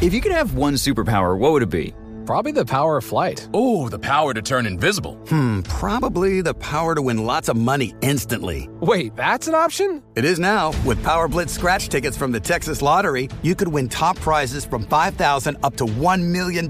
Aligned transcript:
If 0.00 0.14
you 0.14 0.20
could 0.20 0.30
have 0.30 0.54
one 0.54 0.74
superpower, 0.74 1.36
what 1.36 1.50
would 1.50 1.62
it 1.64 1.70
be? 1.70 1.92
Probably 2.28 2.52
the 2.52 2.66
power 2.66 2.98
of 2.98 3.04
flight. 3.04 3.48
Oh, 3.54 3.88
the 3.88 3.98
power 3.98 4.34
to 4.34 4.42
turn 4.42 4.66
invisible. 4.66 5.14
Hmm, 5.30 5.62
probably 5.62 6.42
the 6.42 6.52
power 6.52 6.94
to 6.94 7.00
win 7.00 7.24
lots 7.24 7.48
of 7.48 7.56
money 7.56 7.94
instantly. 8.02 8.68
Wait, 8.80 9.16
that's 9.16 9.48
an 9.48 9.54
option? 9.54 10.02
It 10.14 10.26
is 10.26 10.38
now. 10.38 10.74
With 10.84 11.02
Power 11.02 11.26
Blitz 11.26 11.54
scratch 11.54 11.88
tickets 11.88 12.18
from 12.18 12.30
the 12.30 12.38
Texas 12.38 12.82
Lottery, 12.82 13.30
you 13.40 13.54
could 13.54 13.68
win 13.68 13.88
top 13.88 14.18
prizes 14.18 14.66
from 14.66 14.82
5000 14.82 15.56
up 15.62 15.74
to 15.76 15.86
$1 15.86 16.22
million 16.22 16.68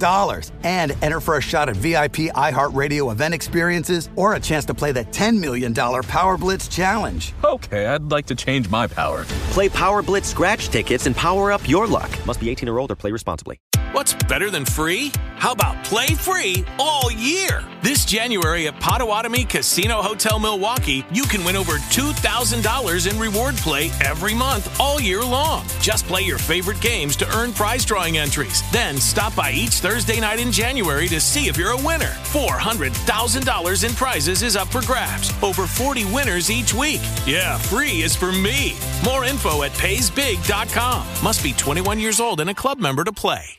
and 0.62 0.96
enter 1.02 1.18
for 1.18 1.38
a 1.38 1.40
shot 1.40 1.68
at 1.68 1.74
VIP 1.74 2.30
iHeartRadio 2.36 3.10
event 3.10 3.34
experiences 3.34 4.10
or 4.14 4.34
a 4.34 4.40
chance 4.40 4.64
to 4.66 4.74
play 4.74 4.92
the 4.92 5.06
$10 5.06 5.40
million 5.40 5.74
Power 5.74 6.38
Blitz 6.38 6.68
Challenge. 6.68 7.32
Okay, 7.42 7.84
I'd 7.86 8.12
like 8.12 8.26
to 8.26 8.36
change 8.36 8.70
my 8.70 8.86
power. 8.86 9.24
Play 9.54 9.68
Power 9.68 10.04
Blitz 10.04 10.28
scratch 10.28 10.68
tickets 10.68 11.06
and 11.06 11.16
power 11.16 11.50
up 11.50 11.68
your 11.68 11.88
luck. 11.88 12.10
Must 12.26 12.38
be 12.38 12.48
18 12.48 12.68
or 12.68 12.78
older. 12.78 12.94
Play 12.94 13.10
responsibly. 13.10 13.58
What's 13.92 14.12
better 14.12 14.50
than 14.50 14.66
free? 14.66 15.12
How 15.36 15.52
about 15.52 15.82
play 15.82 16.08
free 16.08 16.62
all 16.78 17.10
year? 17.10 17.64
This 17.80 18.04
January 18.04 18.66
at 18.66 18.78
Potawatomi 18.80 19.44
Casino 19.44 20.02
Hotel 20.02 20.38
Milwaukee, 20.38 21.06
you 21.10 21.22
can 21.22 21.42
win 21.42 21.56
over 21.56 21.78
$2,000 21.78 23.10
in 23.10 23.18
reward 23.18 23.54
play 23.56 23.90
every 24.04 24.34
month 24.34 24.78
all 24.78 25.00
year 25.00 25.22
long. 25.22 25.64
Just 25.80 26.06
play 26.06 26.20
your 26.20 26.36
favorite 26.36 26.82
games 26.82 27.16
to 27.16 27.36
earn 27.36 27.54
prize 27.54 27.86
drawing 27.86 28.18
entries. 28.18 28.62
Then 28.72 28.98
stop 28.98 29.34
by 29.34 29.52
each 29.52 29.80
Thursday 29.80 30.20
night 30.20 30.38
in 30.38 30.52
January 30.52 31.08
to 31.08 31.18
see 31.18 31.48
if 31.48 31.56
you're 31.56 31.72
a 31.72 31.86
winner. 31.86 32.12
$400,000 32.24 33.88
in 33.88 33.94
prizes 33.94 34.42
is 34.42 34.54
up 34.54 34.68
for 34.68 34.82
grabs. 34.82 35.32
Over 35.42 35.66
40 35.66 36.04
winners 36.12 36.50
each 36.50 36.74
week. 36.74 37.00
Yeah, 37.26 37.56
free 37.56 38.02
is 38.02 38.14
for 38.14 38.32
me. 38.32 38.76
More 39.02 39.24
info 39.24 39.62
at 39.62 39.72
paysbig.com. 39.72 41.06
Must 41.22 41.42
be 41.42 41.54
21 41.54 41.98
years 41.98 42.20
old 42.20 42.40
and 42.40 42.50
a 42.50 42.54
club 42.54 42.78
member 42.80 43.02
to 43.04 43.12
play. 43.12 43.58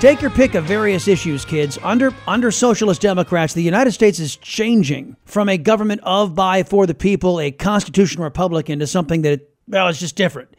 Take 0.00 0.22
your 0.22 0.30
pick 0.30 0.54
of 0.54 0.64
various 0.64 1.08
issues, 1.08 1.44
kids. 1.44 1.78
Under 1.82 2.14
under 2.26 2.50
socialist 2.50 3.02
democrats, 3.02 3.52
the 3.52 3.62
United 3.62 3.92
States 3.92 4.18
is 4.18 4.34
changing 4.36 5.14
from 5.26 5.50
a 5.50 5.58
government 5.58 6.00
of, 6.04 6.34
by, 6.34 6.62
for 6.62 6.86
the 6.86 6.94
people, 6.94 7.38
a 7.38 7.50
constitutional 7.50 8.24
republic, 8.24 8.70
into 8.70 8.86
something 8.86 9.20
that 9.22 9.50
well, 9.68 9.88
it's 9.88 10.00
just 10.00 10.16
different. 10.16 10.56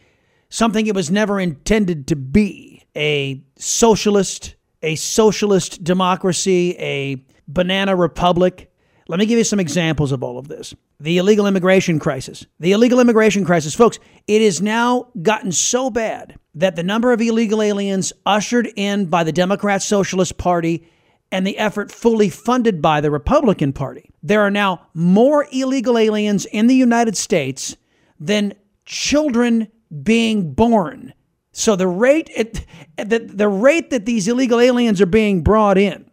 Something 0.49 0.85
it 0.85 0.93
was 0.93 1.09
never 1.09 1.39
intended 1.39 2.05
to 2.09 2.15
be. 2.15 2.85
A 2.95 3.41
socialist, 3.57 4.53
a 4.83 4.93
socialist 4.93 5.83
democracy, 5.83 6.77
a 6.77 7.25
banana 7.47 7.95
republic. 7.95 8.70
Let 9.11 9.19
me 9.19 9.25
give 9.25 9.37
you 9.37 9.43
some 9.43 9.59
examples 9.59 10.13
of 10.13 10.23
all 10.23 10.37
of 10.37 10.47
this. 10.47 10.73
The 11.01 11.17
illegal 11.17 11.45
immigration 11.45 11.99
crisis. 11.99 12.45
The 12.61 12.71
illegal 12.71 13.01
immigration 13.01 13.43
crisis, 13.43 13.75
folks, 13.75 13.99
it 14.25 14.41
has 14.41 14.61
now 14.61 15.09
gotten 15.21 15.51
so 15.51 15.89
bad 15.89 16.39
that 16.55 16.77
the 16.77 16.83
number 16.83 17.11
of 17.11 17.19
illegal 17.19 17.61
aliens 17.61 18.13
ushered 18.25 18.69
in 18.77 19.07
by 19.07 19.25
the 19.25 19.33
Democrat 19.33 19.81
Socialist 19.81 20.37
Party 20.37 20.87
and 21.29 21.45
the 21.45 21.57
effort 21.57 21.91
fully 21.91 22.29
funded 22.29 22.81
by 22.81 23.01
the 23.01 23.11
Republican 23.11 23.73
Party. 23.73 24.09
There 24.23 24.39
are 24.39 24.49
now 24.49 24.87
more 24.93 25.45
illegal 25.51 25.97
aliens 25.97 26.45
in 26.45 26.67
the 26.67 26.75
United 26.75 27.17
States 27.17 27.75
than 28.17 28.53
children 28.85 29.67
being 30.03 30.53
born. 30.53 31.13
So 31.51 31.75
the 31.75 31.85
rate 31.85 32.29
at, 32.29 32.65
the, 33.09 33.19
the 33.19 33.49
rate 33.49 33.89
that 33.89 34.05
these 34.05 34.29
illegal 34.29 34.61
aliens 34.61 35.01
are 35.01 35.05
being 35.05 35.43
brought 35.43 35.77
in 35.77 36.09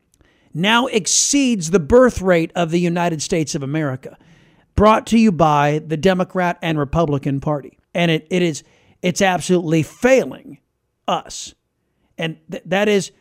now 0.54 0.86
exceeds 0.86 1.70
the 1.70 1.80
birth 1.80 2.20
rate 2.20 2.52
of 2.54 2.70
the 2.70 2.80
United 2.80 3.22
States 3.22 3.54
of 3.54 3.62
America. 3.62 4.16
Brought 4.74 5.06
to 5.08 5.18
you 5.18 5.32
by 5.32 5.80
the 5.84 5.96
Democrat 5.96 6.58
and 6.62 6.78
Republican 6.78 7.40
Party. 7.40 7.78
And 7.94 8.10
it, 8.10 8.26
it 8.30 8.42
is 8.42 8.62
it's 9.02 9.22
absolutely 9.22 9.82
failing 9.82 10.58
us. 11.06 11.54
And 12.16 12.38
th- 12.50 12.62
that 12.66 12.88
is 12.88 13.12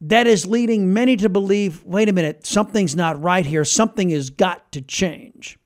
that 0.00 0.26
is 0.26 0.46
leading 0.46 0.92
many 0.92 1.16
to 1.16 1.28
believe, 1.28 1.84
wait 1.84 2.08
a 2.08 2.12
minute, 2.12 2.46
something's 2.46 2.94
not 2.94 3.20
right 3.20 3.44
here. 3.44 3.64
Something 3.64 4.10
has 4.10 4.30
got 4.30 4.70
to 4.72 4.80
change. 4.80 5.58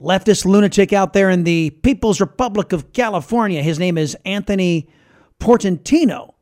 Leftist 0.00 0.44
lunatic 0.44 0.92
out 0.92 1.12
there 1.12 1.28
in 1.28 1.44
the 1.44 1.70
People's 1.70 2.20
Republic 2.20 2.72
of 2.72 2.92
California. 2.92 3.62
His 3.62 3.78
name 3.78 3.98
is 3.98 4.16
Anthony 4.24 4.88
Portantino. 5.40 6.34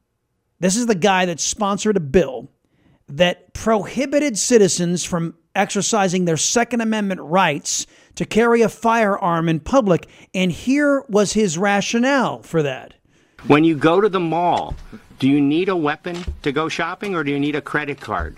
This 0.61 0.77
is 0.77 0.87
the 0.87 0.95
guy 0.95 1.25
that 1.27 1.41
sponsored 1.41 1.97
a 1.97 2.01
bill 2.01 2.51
that 3.09 3.53
prohibited 3.55 4.39
citizens 4.39 5.05
from 5.05 5.35
exercising 5.55 6.25
their 6.25 6.37
Second 6.37 6.81
Amendment 6.81 7.21
rights 7.21 7.87
to 8.15 8.25
carry 8.25 8.63
a 8.63 8.69
firearm 8.69 9.49
in 9.49 9.61
public. 9.61 10.09
And 10.35 10.53
here 10.53 11.05
was 11.09 11.33
his 11.33 11.59
rationale 11.59 12.43
for 12.43 12.63
that. 12.63 12.95
When 13.47 13.65
you 13.65 13.77
go 13.77 14.01
to 14.01 14.09
the 14.09 14.21
mall, 14.21 14.75
do 15.19 15.29
you 15.29 15.41
need 15.41 15.69
a 15.69 15.77
weapon 15.77 16.17
to 16.43 16.53
go 16.53 16.69
shopping 16.69 17.15
or 17.15 17.25
do 17.25 17.31
you 17.31 17.41
need 17.41 17.55
a 17.55 17.61
credit 17.61 18.01
card? 18.01 18.37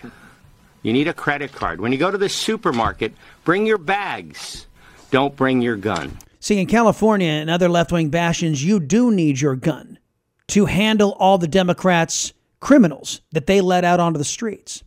You 0.83 0.93
need 0.93 1.07
a 1.07 1.13
credit 1.13 1.51
card. 1.51 1.79
When 1.79 1.91
you 1.91 1.97
go 1.97 2.09
to 2.09 2.17
the 2.17 2.29
supermarket, 2.29 3.13
bring 3.43 3.65
your 3.65 3.77
bags. 3.77 4.67
Don't 5.11 5.35
bring 5.35 5.61
your 5.61 5.75
gun. 5.75 6.17
See, 6.39 6.59
in 6.59 6.65
California 6.65 7.29
and 7.29 7.49
other 7.49 7.69
left 7.69 7.91
wing 7.91 8.09
bastions, 8.09 8.63
you 8.63 8.79
do 8.79 9.11
need 9.11 9.41
your 9.41 9.55
gun 9.55 9.99
to 10.47 10.65
handle 10.65 11.15
all 11.19 11.37
the 11.37 11.47
Democrats' 11.47 12.33
criminals 12.61 13.21
that 13.33 13.47
they 13.47 13.59
let 13.59 13.83
out 13.83 13.99
onto 13.99 14.17
the 14.17 14.23
streets. 14.23 14.83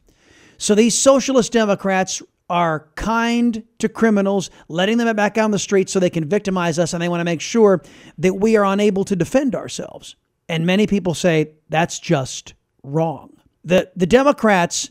So 0.56 0.74
these 0.74 0.96
socialist 0.96 1.52
Democrats 1.52 2.22
are 2.48 2.88
kind 2.94 3.64
to 3.78 3.88
criminals, 3.88 4.50
letting 4.68 4.98
them 4.98 5.14
back 5.16 5.36
out 5.36 5.44
on 5.44 5.50
the 5.50 5.58
streets 5.58 5.92
so 5.92 6.00
they 6.00 6.10
can 6.10 6.28
victimize 6.28 6.78
us, 6.78 6.94
and 6.94 7.02
they 7.02 7.08
want 7.08 7.20
to 7.20 7.24
make 7.24 7.40
sure 7.40 7.82
that 8.18 8.34
we 8.34 8.56
are 8.56 8.64
unable 8.64 9.04
to 9.04 9.16
defend 9.16 9.54
ourselves. 9.54 10.16
And 10.48 10.66
many 10.66 10.86
people 10.86 11.14
say 11.14 11.52
that's 11.68 11.98
just 11.98 12.54
wrong. 12.82 13.36
The, 13.64 13.91
the 13.96 14.06
Democrats 14.06 14.91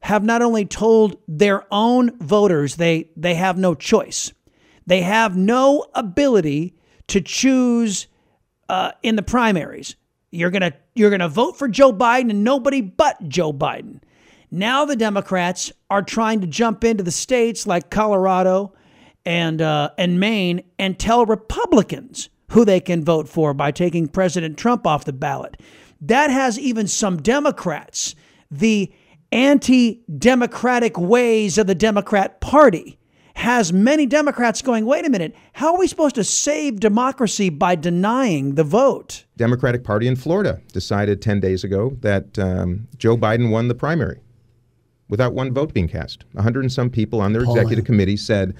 have 0.00 0.24
not 0.24 0.42
only 0.42 0.64
told 0.64 1.18
their 1.28 1.64
own 1.70 2.18
voters 2.18 2.76
they, 2.76 3.10
they 3.16 3.34
have 3.34 3.58
no 3.58 3.74
choice, 3.74 4.32
they 4.86 5.02
have 5.02 5.36
no 5.36 5.86
ability 5.94 6.74
to 7.08 7.20
choose 7.20 8.06
uh, 8.68 8.92
in 9.02 9.16
the 9.16 9.22
primaries. 9.22 9.96
You're 10.34 10.50
gonna 10.50 10.72
you're 10.94 11.10
gonna 11.10 11.28
vote 11.28 11.56
for 11.56 11.68
Joe 11.68 11.92
Biden 11.92 12.30
and 12.30 12.44
nobody 12.44 12.80
but 12.80 13.28
Joe 13.28 13.52
Biden. 13.52 14.00
Now 14.50 14.84
the 14.84 14.96
Democrats 14.96 15.72
are 15.90 16.02
trying 16.02 16.40
to 16.40 16.46
jump 16.46 16.84
into 16.84 17.02
the 17.02 17.10
states 17.10 17.66
like 17.66 17.90
Colorado 17.90 18.74
and 19.24 19.62
uh, 19.62 19.90
and 19.96 20.20
Maine 20.20 20.62
and 20.78 20.98
tell 20.98 21.24
Republicans 21.24 22.28
who 22.50 22.64
they 22.64 22.80
can 22.80 23.04
vote 23.04 23.28
for 23.28 23.54
by 23.54 23.70
taking 23.70 24.08
President 24.08 24.58
Trump 24.58 24.86
off 24.86 25.04
the 25.04 25.12
ballot. 25.12 25.60
That 26.00 26.30
has 26.30 26.58
even 26.58 26.86
some 26.86 27.16
Democrats, 27.22 28.14
the 28.50 28.92
anti-democratic 29.32 30.98
ways 30.98 31.58
of 31.58 31.66
the 31.66 31.74
Democrat 31.74 32.40
Party, 32.40 32.98
has 33.34 33.72
many 33.72 34.06
Democrats 34.06 34.62
going, 34.62 34.86
wait 34.86 35.06
a 35.06 35.10
minute, 35.10 35.34
how 35.52 35.74
are 35.74 35.78
we 35.78 35.86
supposed 35.86 36.14
to 36.14 36.24
save 36.24 36.80
democracy 36.80 37.50
by 37.50 37.74
denying 37.74 38.54
the 38.54 38.64
vote? 38.64 39.24
Democratic 39.36 39.84
Party 39.84 40.06
in 40.06 40.16
Florida 40.16 40.60
decided 40.72 41.20
10 41.20 41.40
days 41.40 41.62
ago 41.62 41.96
that 42.00 42.38
um, 42.38 42.88
Joe 42.96 43.16
Biden 43.16 43.50
won 43.50 43.68
the 43.68 43.74
primary 43.74 44.20
without 45.08 45.34
one 45.34 45.52
vote 45.52 45.74
being 45.74 45.88
cast. 45.88 46.24
A 46.36 46.42
hundred 46.42 46.62
and 46.62 46.72
some 46.72 46.88
people 46.88 47.20
on 47.20 47.32
their 47.32 47.44
Polling. 47.44 47.58
executive 47.58 47.84
committee 47.84 48.16
said, 48.16 48.54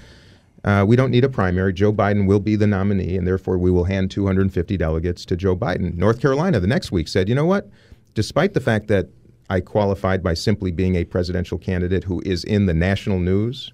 uh, 0.65 0.85
we 0.87 0.97
don't 0.97 1.11
need 1.11 1.25
a 1.25 1.29
primary. 1.29 1.73
Joe 1.73 1.93
Biden 1.93 2.27
will 2.27 2.41
be 2.41 2.57
the 2.57 2.67
nominee, 2.67 3.17
and 3.17 3.27
therefore 3.27 3.59
we 3.59 3.71
will 3.71 3.85
hand 3.85 4.11
250 4.11 4.77
delegates 4.77 5.25
to 5.27 5.37
Joe 5.37 5.57
Biden. 5.57 5.95
North 5.95 6.21
Carolina 6.21 6.59
the 6.61 6.67
next 6.67 6.91
week 6.91 7.07
said, 7.09 7.29
you 7.29 7.35
know 7.35 7.47
what? 7.47 7.69
Despite 8.15 8.55
the 8.55 8.61
fact 8.61 8.89
that 8.89 9.09
I 9.51 9.61
qualified 9.61 10.23
by 10.23 10.35
simply 10.35 10.73
being 10.73 10.97
a 10.97 11.05
presidential 11.05 11.59
candidate 11.59 12.05
who 12.05 12.23
is 12.25 12.45
in 12.45 12.67
the 12.67 12.75
national 12.75 13.19
news, 13.19 13.73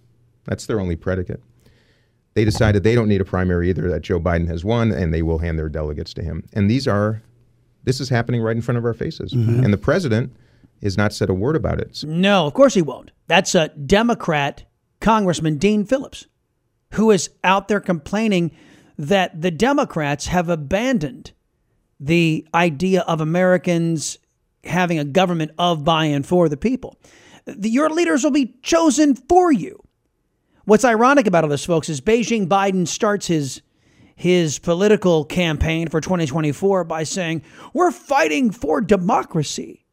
that's 0.50 0.66
their 0.66 0.80
only 0.80 0.96
predicate. 0.96 1.40
They 2.34 2.44
decided 2.44 2.82
they 2.82 2.96
don't 2.96 3.08
need 3.08 3.20
a 3.20 3.24
primary 3.24 3.70
either, 3.70 3.88
that 3.88 4.02
Joe 4.02 4.18
Biden 4.20 4.48
has 4.48 4.64
won, 4.64 4.90
and 4.90 5.14
they 5.14 5.22
will 5.22 5.38
hand 5.38 5.58
their 5.58 5.68
delegates 5.68 6.12
to 6.14 6.22
him. 6.22 6.44
And 6.52 6.68
these 6.68 6.88
are, 6.88 7.22
this 7.84 8.00
is 8.00 8.08
happening 8.08 8.42
right 8.42 8.56
in 8.56 8.62
front 8.62 8.78
of 8.78 8.84
our 8.84 8.92
faces. 8.92 9.32
Mm-hmm. 9.32 9.64
And 9.64 9.72
the 9.72 9.78
president 9.78 10.36
has 10.82 10.96
not 10.96 11.12
said 11.12 11.30
a 11.30 11.34
word 11.34 11.54
about 11.54 11.80
it. 11.80 12.02
No, 12.04 12.46
of 12.46 12.54
course 12.54 12.74
he 12.74 12.82
won't. 12.82 13.12
That's 13.28 13.54
a 13.54 13.68
Democrat 13.68 14.64
Congressman 15.00 15.56
Dean 15.56 15.84
Phillips, 15.84 16.26
who 16.94 17.10
is 17.10 17.30
out 17.44 17.68
there 17.68 17.80
complaining 17.80 18.50
that 18.98 19.40
the 19.40 19.50
Democrats 19.52 20.26
have 20.26 20.48
abandoned 20.48 21.32
the 22.00 22.46
idea 22.54 23.02
of 23.02 23.20
Americans 23.20 24.18
having 24.64 24.98
a 24.98 25.04
government 25.04 25.52
of, 25.58 25.84
by, 25.84 26.06
and 26.06 26.26
for 26.26 26.48
the 26.48 26.56
people. 26.56 26.98
Your 27.46 27.88
leaders 27.88 28.24
will 28.24 28.30
be 28.30 28.54
chosen 28.62 29.14
for 29.14 29.52
you. 29.52 29.82
What's 30.70 30.84
ironic 30.84 31.26
about 31.26 31.42
all 31.42 31.50
this, 31.50 31.64
folks, 31.64 31.88
is 31.88 32.00
Beijing 32.00 32.46
Biden 32.46 32.86
starts 32.86 33.26
his 33.26 33.60
his 34.14 34.60
political 34.60 35.24
campaign 35.24 35.88
for 35.88 36.00
2024 36.00 36.84
by 36.84 37.02
saying, 37.02 37.42
"We're 37.74 37.90
fighting 37.90 38.52
for 38.52 38.80
democracy." 38.80 39.84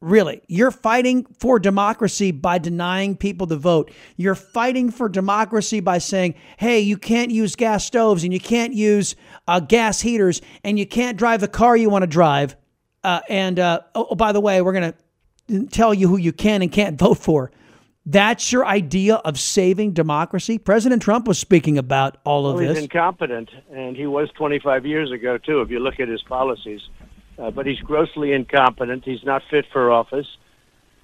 Really, 0.00 0.40
you're 0.46 0.70
fighting 0.70 1.26
for 1.36 1.58
democracy 1.58 2.30
by 2.30 2.58
denying 2.58 3.16
people 3.16 3.48
the 3.48 3.56
vote. 3.56 3.90
You're 4.16 4.36
fighting 4.36 4.92
for 4.92 5.08
democracy 5.08 5.80
by 5.80 5.98
saying, 5.98 6.36
"Hey, 6.58 6.78
you 6.78 6.96
can't 6.96 7.32
use 7.32 7.56
gas 7.56 7.84
stoves 7.84 8.22
and 8.22 8.32
you 8.32 8.38
can't 8.38 8.74
use 8.74 9.16
uh, 9.48 9.58
gas 9.58 10.00
heaters 10.02 10.40
and 10.62 10.78
you 10.78 10.86
can't 10.86 11.18
drive 11.18 11.40
the 11.40 11.48
car 11.48 11.76
you 11.76 11.90
want 11.90 12.04
to 12.04 12.06
drive." 12.06 12.54
Uh, 13.02 13.18
and 13.28 13.58
uh, 13.58 13.80
oh, 13.96 14.06
oh, 14.10 14.14
by 14.14 14.30
the 14.30 14.40
way, 14.40 14.62
we're 14.62 14.74
going 14.74 14.94
to 15.48 15.66
tell 15.72 15.92
you 15.92 16.06
who 16.06 16.18
you 16.18 16.32
can 16.32 16.62
and 16.62 16.70
can't 16.70 16.96
vote 16.96 17.18
for. 17.18 17.50
That's 18.04 18.50
your 18.50 18.66
idea 18.66 19.16
of 19.16 19.38
saving 19.38 19.92
democracy? 19.92 20.58
President 20.58 21.02
Trump 21.02 21.28
was 21.28 21.38
speaking 21.38 21.78
about 21.78 22.18
all 22.24 22.46
of 22.46 22.56
well, 22.56 22.64
this. 22.64 22.78
He's 22.78 22.84
incompetent, 22.84 23.50
and 23.70 23.96
he 23.96 24.06
was 24.06 24.28
25 24.30 24.84
years 24.86 25.12
ago, 25.12 25.38
too, 25.38 25.60
if 25.60 25.70
you 25.70 25.78
look 25.78 26.00
at 26.00 26.08
his 26.08 26.22
policies. 26.22 26.80
Uh, 27.38 27.50
but 27.50 27.64
he's 27.64 27.78
grossly 27.80 28.32
incompetent. 28.32 29.04
He's 29.04 29.24
not 29.24 29.42
fit 29.48 29.66
for 29.72 29.90
office. 29.90 30.26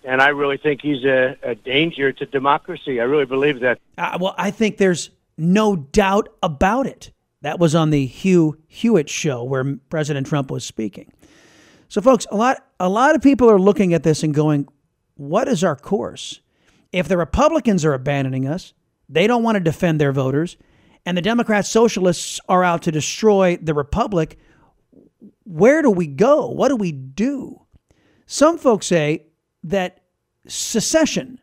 And 0.05 0.21
I 0.21 0.29
really 0.29 0.57
think 0.57 0.81
he's 0.83 1.05
a, 1.05 1.37
a 1.43 1.55
danger 1.55 2.13
to 2.13 2.27
democracy. 2.27 3.01
I 3.01 3.05
really 3.05 3.25
believe 3.25 3.61
that. 3.61 3.79
Uh, 3.97 4.19
well, 4.21 4.35
I 4.37 4.51
think 4.51 4.79
there's 4.79 5.11
no 5.37 5.77
doubt 5.77 6.29
about 6.43 6.87
it. 6.87 7.13
That 7.43 7.59
was 7.59 7.75
on 7.75 7.91
the 7.91 8.07
Hugh 8.07 8.59
Hewitt 8.67 9.09
show 9.09 9.45
where 9.45 9.77
President 9.91 10.27
Trump 10.27 10.51
was 10.51 10.65
speaking. 10.65 11.13
So, 11.89 12.01
folks, 12.01 12.27
a 12.31 12.37
lot, 12.37 12.65
a 12.81 12.89
lot 12.89 13.15
of 13.15 13.23
people 13.23 13.49
are 13.51 13.59
looking 13.59 13.95
at 13.95 14.03
this 14.03 14.23
and 14.23 14.35
going, 14.35 14.69
what 15.15 15.49
is 15.49 15.63
our 15.63 15.77
course? 15.77 16.41
If 16.93 17.09
the 17.09 17.17
Republicans 17.17 17.85
are 17.85 17.95
abandoning 17.95 18.47
us, 18.47 18.73
they 19.09 19.27
don't 19.27 19.43
want 19.43 19.57
to 19.57 19.61
defend 19.61 20.01
their 20.01 20.13
voters, 20.13 20.57
and 21.07 21.17
the 21.17 21.23
Democrat 21.23 21.67
socialists 21.67 22.41
are 22.49 22.65
out 22.65 22.83
to 22.83 22.93
destroy 22.93 23.57
the 23.57 23.75
Republic, 23.75 24.39
where 25.45 25.83
do 25.83 25.91
we 25.91 26.07
go? 26.07 26.49
What 26.49 26.69
do 26.69 26.77
we 26.77 26.93
do? 26.93 27.63
Some 28.27 28.59
folks 28.59 28.87
say 28.87 29.27
that 29.65 30.01
secession, 30.47 31.41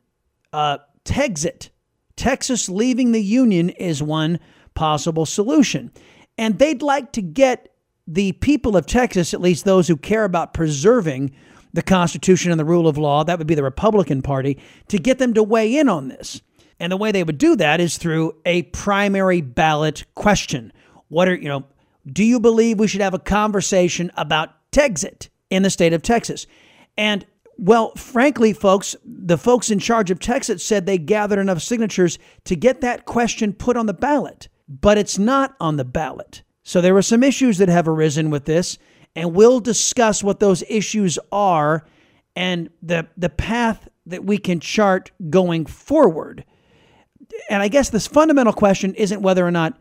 uh, 0.53 0.77
Texit, 1.03 1.69
Texas 2.15 2.69
leaving 2.69 3.11
the 3.11 3.21
Union 3.21 3.69
is 3.69 4.01
one 4.01 4.39
possible 4.75 5.25
solution. 5.25 5.91
And 6.37 6.59
they'd 6.59 6.81
like 6.81 7.11
to 7.13 7.21
get 7.21 7.73
the 8.07 8.33
people 8.33 8.77
of 8.77 8.85
Texas, 8.85 9.33
at 9.33 9.41
least 9.41 9.65
those 9.65 9.87
who 9.87 9.97
care 9.97 10.25
about 10.25 10.53
preserving 10.53 11.31
the 11.75 11.83
Constitution 11.83 12.51
and 12.51 12.59
the 12.59 12.65
rule 12.65 12.87
of 12.87 12.97
law, 12.97 13.23
that 13.23 13.37
would 13.37 13.47
be 13.47 13.55
the 13.55 13.63
Republican 13.63 14.21
Party, 14.21 14.57
to 14.87 14.97
get 14.97 15.19
them 15.19 15.33
to 15.33 15.43
weigh 15.43 15.77
in 15.77 15.89
on 15.89 16.07
this. 16.07 16.41
And 16.79 16.91
the 16.91 16.97
way 16.97 17.11
they 17.11 17.23
would 17.23 17.37
do 17.37 17.55
that 17.57 17.79
is 17.79 17.97
through 17.97 18.35
a 18.45 18.63
primary 18.63 19.41
ballot 19.41 20.05
question. 20.15 20.71
What 21.09 21.27
are, 21.27 21.35
you 21.35 21.49
know, 21.49 21.65
do 22.11 22.23
you 22.23 22.39
believe 22.39 22.79
we 22.79 22.87
should 22.87 23.01
have 23.01 23.13
a 23.13 23.19
conversation 23.19 24.11
about 24.15 24.51
Texit 24.71 25.29
in 25.49 25.63
the 25.63 25.69
state 25.69 25.93
of 25.93 26.01
Texas? 26.01 26.47
And 26.97 27.25
well, 27.57 27.93
frankly, 27.95 28.53
folks, 28.53 28.95
the 29.05 29.37
folks 29.37 29.69
in 29.69 29.79
charge 29.79 30.11
of 30.11 30.19
Texas 30.19 30.63
said 30.63 30.85
they 30.85 30.97
gathered 30.97 31.39
enough 31.39 31.61
signatures 31.61 32.19
to 32.45 32.55
get 32.55 32.81
that 32.81 33.05
question 33.05 33.53
put 33.53 33.77
on 33.77 33.85
the 33.85 33.93
ballot, 33.93 34.47
but 34.67 34.97
it's 34.97 35.17
not 35.17 35.55
on 35.59 35.77
the 35.77 35.85
ballot. 35.85 36.41
So 36.63 36.81
there 36.81 36.93
were 36.93 37.01
some 37.01 37.23
issues 37.23 37.57
that 37.59 37.69
have 37.69 37.87
arisen 37.87 38.29
with 38.29 38.45
this, 38.45 38.77
and 39.15 39.33
we'll 39.33 39.59
discuss 39.59 40.23
what 40.23 40.39
those 40.39 40.63
issues 40.69 41.17
are 41.31 41.85
and 42.35 42.69
the 42.81 43.07
the 43.17 43.29
path 43.29 43.87
that 44.05 44.23
we 44.23 44.37
can 44.37 44.59
chart 44.59 45.11
going 45.29 45.65
forward. 45.65 46.45
And 47.49 47.61
I 47.61 47.67
guess 47.67 47.89
this 47.89 48.07
fundamental 48.07 48.53
question 48.53 48.93
isn't 48.95 49.21
whether 49.21 49.45
or 49.45 49.51
not 49.51 49.77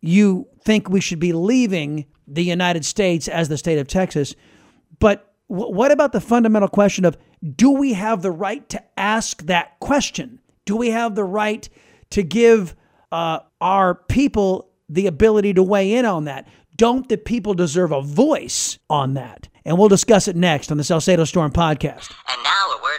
you 0.00 0.48
think 0.64 0.88
we 0.88 1.00
should 1.00 1.18
be 1.18 1.32
leaving 1.32 2.06
the 2.26 2.44
United 2.44 2.84
States 2.84 3.28
as 3.28 3.48
the 3.48 3.58
state 3.58 3.78
of 3.78 3.86
Texas, 3.86 4.34
but 4.98 5.34
what 5.48 5.90
about 5.90 6.12
the 6.12 6.20
fundamental 6.20 6.68
question 6.68 7.04
of 7.04 7.18
do 7.56 7.72
we 7.72 7.94
have 7.94 8.22
the 8.22 8.30
right 8.30 8.68
to 8.68 8.80
ask 8.96 9.42
that 9.46 9.80
question? 9.80 10.38
Do 10.64 10.76
we 10.76 10.90
have 10.90 11.16
the 11.16 11.24
right 11.24 11.68
to 12.10 12.22
give 12.22 12.76
uh, 13.10 13.40
our 13.60 13.96
people 13.96 14.70
the 14.88 15.08
ability 15.08 15.54
to 15.54 15.62
weigh 15.64 15.94
in 15.94 16.04
on 16.04 16.24
that? 16.26 16.46
Don't 16.80 17.10
the 17.10 17.18
people 17.18 17.52
deserve 17.52 17.92
a 17.92 18.00
voice 18.00 18.78
on 18.88 19.12
that? 19.12 19.50
And 19.66 19.76
we'll 19.76 19.90
discuss 19.90 20.28
it 20.28 20.34
next 20.34 20.70
on 20.72 20.78
the 20.78 20.82
Salcedo 20.82 21.24
Storm 21.24 21.52
podcast. 21.52 22.10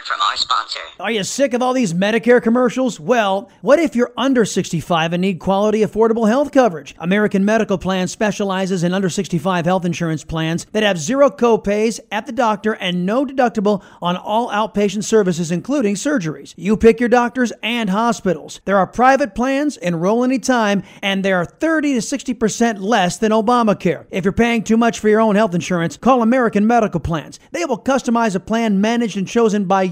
Word 0.02 0.06
from 0.06 0.20
our 0.20 0.36
sponsor. 0.36 0.80
Are 1.00 1.10
you 1.10 1.24
sick 1.24 1.54
of 1.54 1.62
all 1.62 1.72
these 1.72 1.94
Medicare 1.94 2.42
commercials? 2.42 2.98
Well, 2.98 3.50
what 3.60 3.78
if 3.78 3.94
you're 3.94 4.12
under 4.16 4.44
65 4.44 5.12
and 5.12 5.20
need 5.20 5.38
quality, 5.38 5.80
affordable 5.80 6.28
health 6.28 6.52
coverage? 6.52 6.94
American 6.98 7.44
Medical 7.44 7.78
Plan 7.78 8.08
specializes 8.08 8.82
in 8.82 8.94
under 8.94 9.08
65 9.08 9.64
health 9.64 9.84
insurance 9.84 10.24
plans 10.24 10.66
that 10.72 10.82
have 10.82 10.98
zero 10.98 11.30
copays 11.30 12.00
at 12.10 12.26
the 12.26 12.32
doctor 12.32 12.74
and 12.74 13.06
no 13.06 13.24
deductible 13.24 13.82
on 14.00 14.16
all 14.16 14.50
outpatient 14.50 15.04
services, 15.04 15.50
including 15.50 15.94
surgeries. 15.94 16.54
You 16.56 16.76
pick 16.76 17.00
your 17.00 17.08
doctors 17.08 17.52
and 17.62 17.90
hospitals. 17.90 18.60
There 18.64 18.78
are 18.78 18.86
private 18.86 19.34
plans, 19.34 19.76
enroll 19.76 20.24
anytime, 20.24 20.82
and 21.02 21.24
they 21.24 21.32
are 21.32 21.44
30 21.44 21.94
to 21.94 22.00
60% 22.00 22.80
less 22.80 23.18
than 23.18 23.32
Obamacare. 23.32 24.06
If 24.10 24.24
you're 24.24 24.32
paying 24.32 24.64
too 24.64 24.76
much 24.76 25.00
for 25.00 25.08
your 25.08 25.20
own 25.20 25.36
health 25.36 25.54
insurance, 25.54 25.96
call 25.96 26.22
American 26.22 26.66
Medical 26.66 27.00
Plans. 27.00 27.38
They 27.52 27.64
will 27.64 27.78
customize 27.78 28.34
a 28.34 28.40
plan 28.40 28.80
managed 28.80 29.16
and 29.16 29.28
chosen 29.28 29.64
by 29.64 29.91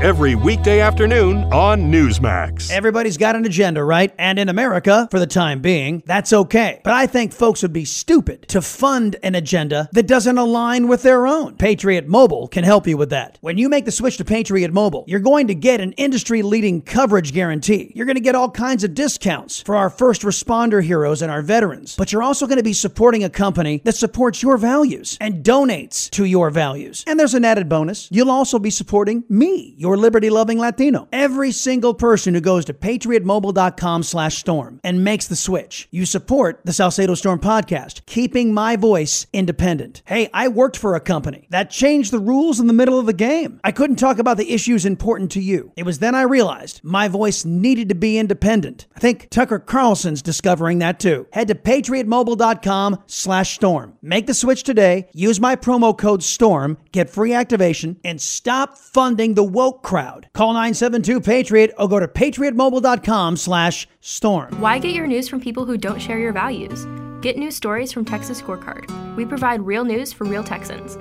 every 0.00 0.36
weekday 0.36 0.78
afternoon 0.80 1.42
on 1.52 1.90
Newsmax. 1.90 2.70
Everybody's 2.70 3.16
got 3.16 3.34
an 3.34 3.44
agenda, 3.44 3.82
right? 3.82 4.14
And 4.16 4.38
in 4.38 4.48
America, 4.48 5.08
for 5.10 5.18
the 5.18 5.26
time 5.26 5.60
being, 5.60 6.04
that's 6.06 6.32
okay. 6.32 6.80
But 6.84 6.92
I 6.92 7.08
think 7.08 7.32
folks 7.32 7.62
would 7.62 7.72
be 7.72 7.84
stupid 7.84 8.46
to 8.48 8.62
fund 8.62 9.16
an 9.24 9.34
agenda 9.34 9.88
that 9.92 10.06
doesn't 10.06 10.38
align 10.38 10.86
with 10.86 11.02
their 11.02 11.26
own. 11.26 11.56
Patriot 11.56 12.06
Mobile 12.06 12.46
can 12.46 12.62
help 12.62 12.86
you 12.86 12.96
with 12.96 13.10
that. 13.10 13.38
When 13.40 13.58
you 13.58 13.68
make 13.68 13.86
the 13.86 13.90
switch 13.90 14.18
to 14.18 14.24
Patriot 14.24 14.72
Mobile, 14.72 15.04
you're 15.08 15.18
going 15.18 15.48
to 15.48 15.54
get 15.54 15.80
an 15.80 15.92
industry 15.92 16.42
leading 16.42 16.80
coverage 16.80 17.32
guarantee. 17.32 17.90
You're 17.96 18.06
going 18.06 18.14
to 18.14 18.20
get 18.20 18.36
all 18.36 18.50
kinds 18.52 18.84
of 18.84 18.94
discounts 18.94 19.62
for 19.62 19.74
our 19.74 19.90
first 19.90 20.22
responder 20.22 20.80
heroes 20.80 21.22
and 21.22 21.32
our 21.32 21.42
veterans. 21.42 21.96
But 21.96 22.12
you're 22.12 22.22
also 22.22 22.46
going 22.46 22.58
to 22.58 22.62
be 22.62 22.72
supporting 22.72 23.24
a 23.24 23.30
company 23.30 23.82
that 23.84 23.96
supports 23.96 24.44
your 24.44 24.58
values 24.58 25.18
and 25.20 25.44
donates 25.44 26.08
to 26.10 26.24
your 26.24 26.50
values. 26.50 27.02
And 27.08 27.18
there's 27.18 27.34
an 27.34 27.44
added 27.44 27.68
bonus. 27.68 28.08
You'll 28.12 28.30
also 28.30 28.60
be 28.60 28.70
supporting 28.70 29.24
me, 29.28 29.74
your 29.76 29.87
liberty 29.96 30.30
loving 30.30 30.58
Latino. 30.58 31.08
Every 31.12 31.52
single 31.52 31.94
person 31.94 32.34
who 32.34 32.40
goes 32.40 32.64
to 32.66 32.74
patriotmobile.com 32.74 34.02
slash 34.02 34.38
storm 34.38 34.80
and 34.84 35.04
makes 35.04 35.26
the 35.26 35.36
switch, 35.36 35.88
you 35.90 36.04
support 36.06 36.60
the 36.64 36.72
Salcedo 36.72 37.14
Storm 37.14 37.40
podcast, 37.40 38.04
keeping 38.06 38.52
my 38.52 38.76
voice 38.76 39.26
independent. 39.32 40.02
Hey, 40.04 40.28
I 40.34 40.48
worked 40.48 40.76
for 40.76 40.94
a 40.94 41.00
company 41.00 41.46
that 41.50 41.70
changed 41.70 42.12
the 42.12 42.18
rules 42.18 42.60
in 42.60 42.66
the 42.66 42.72
middle 42.72 42.98
of 42.98 43.06
the 43.06 43.12
game. 43.12 43.60
I 43.64 43.72
couldn't 43.72 43.96
talk 43.96 44.18
about 44.18 44.36
the 44.36 44.52
issues 44.52 44.84
important 44.84 45.32
to 45.32 45.40
you. 45.40 45.72
It 45.76 45.84
was 45.84 45.98
then 45.98 46.14
I 46.14 46.22
realized 46.22 46.82
my 46.82 47.08
voice 47.08 47.44
needed 47.44 47.88
to 47.88 47.94
be 47.94 48.18
independent. 48.18 48.86
I 48.96 49.00
think 49.00 49.30
Tucker 49.30 49.58
Carlson's 49.58 50.22
discovering 50.22 50.78
that 50.80 51.00
too. 51.00 51.26
Head 51.32 51.48
to 51.48 51.54
patriotmobile.com 51.54 53.04
slash 53.06 53.54
storm. 53.54 53.94
Make 54.02 54.26
the 54.26 54.34
switch 54.34 54.62
today. 54.62 55.08
Use 55.12 55.40
my 55.40 55.56
promo 55.56 55.96
code 55.96 56.22
STORM, 56.22 56.78
get 56.92 57.10
free 57.10 57.32
activation, 57.32 58.00
and 58.04 58.20
stop 58.20 58.78
funding 58.78 59.34
the 59.34 59.44
woke 59.44 59.77
crowd. 59.82 60.28
Call 60.34 60.54
972-PATRIOT 60.54 61.72
or 61.78 61.88
go 61.88 62.00
to 62.00 62.08
patriotmobile.com 62.08 63.36
slash 63.36 63.88
storm. 64.00 64.60
Why 64.60 64.78
get 64.78 64.94
your 64.94 65.06
news 65.06 65.28
from 65.28 65.40
people 65.40 65.64
who 65.64 65.76
don't 65.76 66.00
share 66.00 66.18
your 66.18 66.32
values? 66.32 66.86
Get 67.20 67.36
news 67.36 67.56
stories 67.56 67.92
from 67.92 68.04
Texas 68.04 68.40
Scorecard. 68.40 69.16
We 69.16 69.24
provide 69.24 69.60
real 69.62 69.84
news 69.84 70.12
for 70.12 70.24
real 70.24 70.44
Texans. 70.44 70.96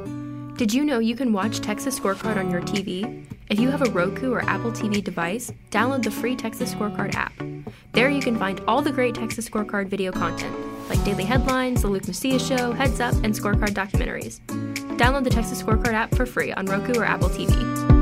Did 0.57 0.74
you 0.74 0.84
know 0.84 0.98
you 0.98 1.15
can 1.15 1.34
watch 1.34 1.60
Texas 1.60 2.00
Scorecard 2.00 2.38
on 2.38 2.50
your 2.50 2.62
TV? 2.62 3.24
If 3.50 3.60
you 3.60 3.69
have 3.69 3.84
a 3.84 3.91
Roku 3.91 4.34
or 4.34 4.41
Apple 4.41 4.72
TV 4.72 5.03
device, 5.03 5.51
download 5.69 6.03
the 6.03 6.10
free 6.10 6.36
Texas 6.36 6.74
Scorecard 6.74 7.13
app. 7.13 7.34
There 7.93 8.10
you 8.10 8.22
can 8.22 8.38
find 8.38 8.60
all 8.67 8.81
the 8.81 8.91
great 8.91 9.13
Texas 9.13 9.48
Scorecard 9.48 9.88
video 9.88 10.12
content, 10.12 10.55
like 10.89 11.03
daily 11.03 11.24
headlines, 11.25 11.84
The 11.84 11.88
Luke 11.88 12.07
Macias 12.07 12.46
Show, 12.46 12.72
Heads 12.72 13.00
Up, 13.00 13.13
and 13.24 13.34
Scorecard 13.34 13.75
documentaries. 13.75 14.39
Download 14.98 15.24
the 15.24 15.29
Texas 15.29 15.62
Scorecard 15.62 15.93
app 15.93 16.15
for 16.15 16.25
free 16.25 16.51
on 16.51 16.65
Roku 16.65 17.00
or 17.00 17.05
Apple 17.05 17.29
TV. 17.29 17.97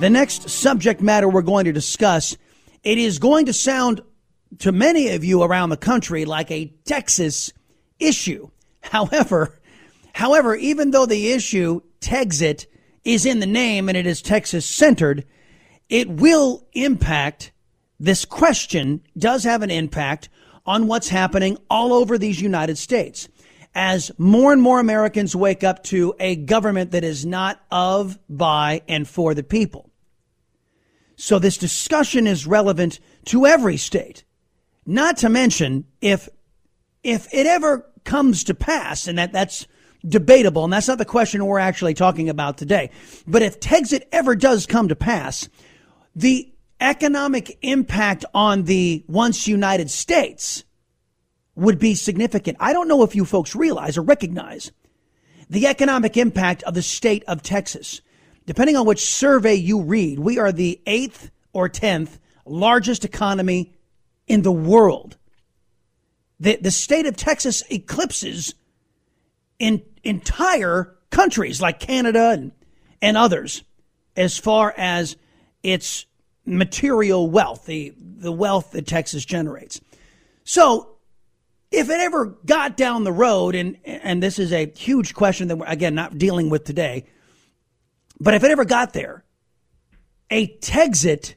The 0.00 0.08
next 0.08 0.48
subject 0.48 1.02
matter 1.02 1.28
we're 1.28 1.42
going 1.42 1.66
to 1.66 1.72
discuss, 1.72 2.34
it 2.82 2.96
is 2.96 3.18
going 3.18 3.44
to 3.44 3.52
sound 3.52 4.00
to 4.60 4.72
many 4.72 5.10
of 5.10 5.24
you 5.24 5.42
around 5.42 5.68
the 5.68 5.76
country 5.76 6.24
like 6.24 6.50
a 6.50 6.72
Texas 6.86 7.52
issue. 7.98 8.48
However, 8.80 9.60
however, 10.14 10.54
even 10.54 10.90
though 10.90 11.04
the 11.04 11.32
issue 11.32 11.82
Texit 12.00 12.64
is 13.04 13.26
in 13.26 13.40
the 13.40 13.46
name 13.46 13.90
and 13.90 13.98
it 13.98 14.06
is 14.06 14.22
Texas 14.22 14.64
centered, 14.64 15.26
it 15.90 16.08
will 16.08 16.66
impact 16.72 17.52
this 17.98 18.24
question 18.24 19.02
does 19.18 19.44
have 19.44 19.60
an 19.60 19.70
impact 19.70 20.30
on 20.64 20.86
what's 20.86 21.10
happening 21.10 21.58
all 21.68 21.92
over 21.92 22.16
these 22.16 22.40
United 22.40 22.78
States 22.78 23.28
as 23.74 24.10
more 24.16 24.54
and 24.54 24.62
more 24.62 24.80
Americans 24.80 25.36
wake 25.36 25.62
up 25.62 25.84
to 25.84 26.14
a 26.18 26.36
government 26.36 26.92
that 26.92 27.04
is 27.04 27.26
not 27.26 27.60
of, 27.70 28.18
by, 28.30 28.80
and 28.88 29.06
for 29.06 29.34
the 29.34 29.42
people. 29.42 29.89
So 31.20 31.38
this 31.38 31.58
discussion 31.58 32.26
is 32.26 32.46
relevant 32.46 32.98
to 33.26 33.44
every 33.44 33.76
state. 33.76 34.24
Not 34.86 35.18
to 35.18 35.28
mention 35.28 35.84
if 36.00 36.30
if 37.04 37.28
it 37.32 37.46
ever 37.46 37.86
comes 38.04 38.44
to 38.44 38.54
pass, 38.54 39.06
and 39.06 39.18
that 39.18 39.30
that's 39.30 39.66
debatable, 40.02 40.64
and 40.64 40.72
that's 40.72 40.88
not 40.88 40.96
the 40.96 41.04
question 41.04 41.44
we're 41.44 41.58
actually 41.58 41.92
talking 41.92 42.30
about 42.30 42.56
today. 42.56 42.90
But 43.26 43.42
if 43.42 43.60
Texit 43.60 44.04
ever 44.10 44.34
does 44.34 44.64
come 44.64 44.88
to 44.88 44.96
pass, 44.96 45.46
the 46.16 46.50
economic 46.80 47.58
impact 47.60 48.24
on 48.32 48.62
the 48.62 49.04
once 49.06 49.46
United 49.46 49.90
States 49.90 50.64
would 51.54 51.78
be 51.78 51.94
significant. 51.94 52.56
I 52.60 52.72
don't 52.72 52.88
know 52.88 53.02
if 53.02 53.14
you 53.14 53.26
folks 53.26 53.54
realize 53.54 53.98
or 53.98 54.02
recognize 54.02 54.72
the 55.50 55.66
economic 55.66 56.16
impact 56.16 56.62
of 56.62 56.72
the 56.72 56.82
state 56.82 57.24
of 57.24 57.42
Texas. 57.42 58.00
Depending 58.50 58.74
on 58.74 58.84
which 58.84 59.04
survey 59.04 59.54
you 59.54 59.80
read, 59.80 60.18
we 60.18 60.36
are 60.36 60.50
the 60.50 60.80
eighth 60.84 61.30
or 61.52 61.68
tenth 61.68 62.18
largest 62.44 63.04
economy 63.04 63.72
in 64.26 64.42
the 64.42 64.50
world. 64.50 65.16
The, 66.40 66.58
the 66.60 66.72
state 66.72 67.06
of 67.06 67.14
Texas 67.14 67.62
eclipses 67.70 68.56
in 69.60 69.84
entire 70.02 70.96
countries 71.10 71.62
like 71.62 71.78
Canada 71.78 72.30
and, 72.30 72.50
and 73.00 73.16
others 73.16 73.62
as 74.16 74.36
far 74.36 74.74
as 74.76 75.14
its 75.62 76.06
material 76.44 77.30
wealth, 77.30 77.66
the, 77.66 77.94
the 77.96 78.32
wealth 78.32 78.72
that 78.72 78.84
Texas 78.84 79.24
generates. 79.24 79.80
So 80.42 80.96
if 81.70 81.88
it 81.88 82.00
ever 82.00 82.36
got 82.46 82.76
down 82.76 83.04
the 83.04 83.12
road, 83.12 83.54
and, 83.54 83.76
and 83.84 84.20
this 84.20 84.40
is 84.40 84.52
a 84.52 84.72
huge 84.76 85.14
question 85.14 85.46
that 85.46 85.56
we're, 85.56 85.66
again, 85.66 85.94
not 85.94 86.18
dealing 86.18 86.50
with 86.50 86.64
today, 86.64 87.04
but 88.20 88.34
if 88.34 88.44
it 88.44 88.50
ever 88.50 88.64
got 88.64 88.92
there, 88.92 89.24
a 90.30 90.46
Texit 90.58 91.34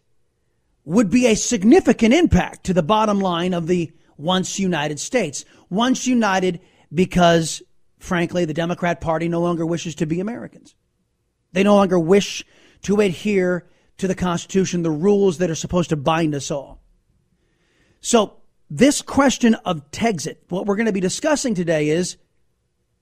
would 0.86 1.10
be 1.10 1.28
a 1.28 1.36
significant 1.36 2.14
impact 2.14 2.66
to 2.66 2.74
the 2.74 2.84
bottom 2.84 3.20
line 3.20 3.54
of 3.54 3.68
the 3.68 3.92
once 4.18 4.60
united 4.60 5.00
states. 5.00 5.46
Once 5.70 6.06
united 6.06 6.60
because, 6.94 7.64
frankly, 8.00 8.46
the 8.46 8.54
Democrat 8.54 9.02
Party 9.02 9.30
no 9.30 9.40
longer 9.40 9.66
wishes 9.66 9.96
to 9.96 10.06
be 10.06 10.20
Americans. 10.20 10.76
They 11.54 11.64
no 11.64 11.76
longer 11.76 11.98
wish 11.98 12.44
to 12.84 13.00
adhere 13.00 13.68
to 13.98 14.08
the 14.08 14.16
Constitution, 14.16 14.84
the 14.84 14.92
rules 14.92 15.38
that 15.38 15.50
are 15.50 15.56
supposed 15.56 15.90
to 15.90 15.96
bind 15.96 16.36
us 16.36 16.52
all. 16.52 16.82
So 18.02 18.42
this 18.70 19.02
question 19.02 19.56
of 19.56 19.90
Texit, 19.92 20.38
what 20.50 20.66
we're 20.66 20.76
going 20.76 20.88
to 20.88 20.92
be 20.92 21.00
discussing 21.00 21.56
today 21.56 21.90
is, 21.90 22.18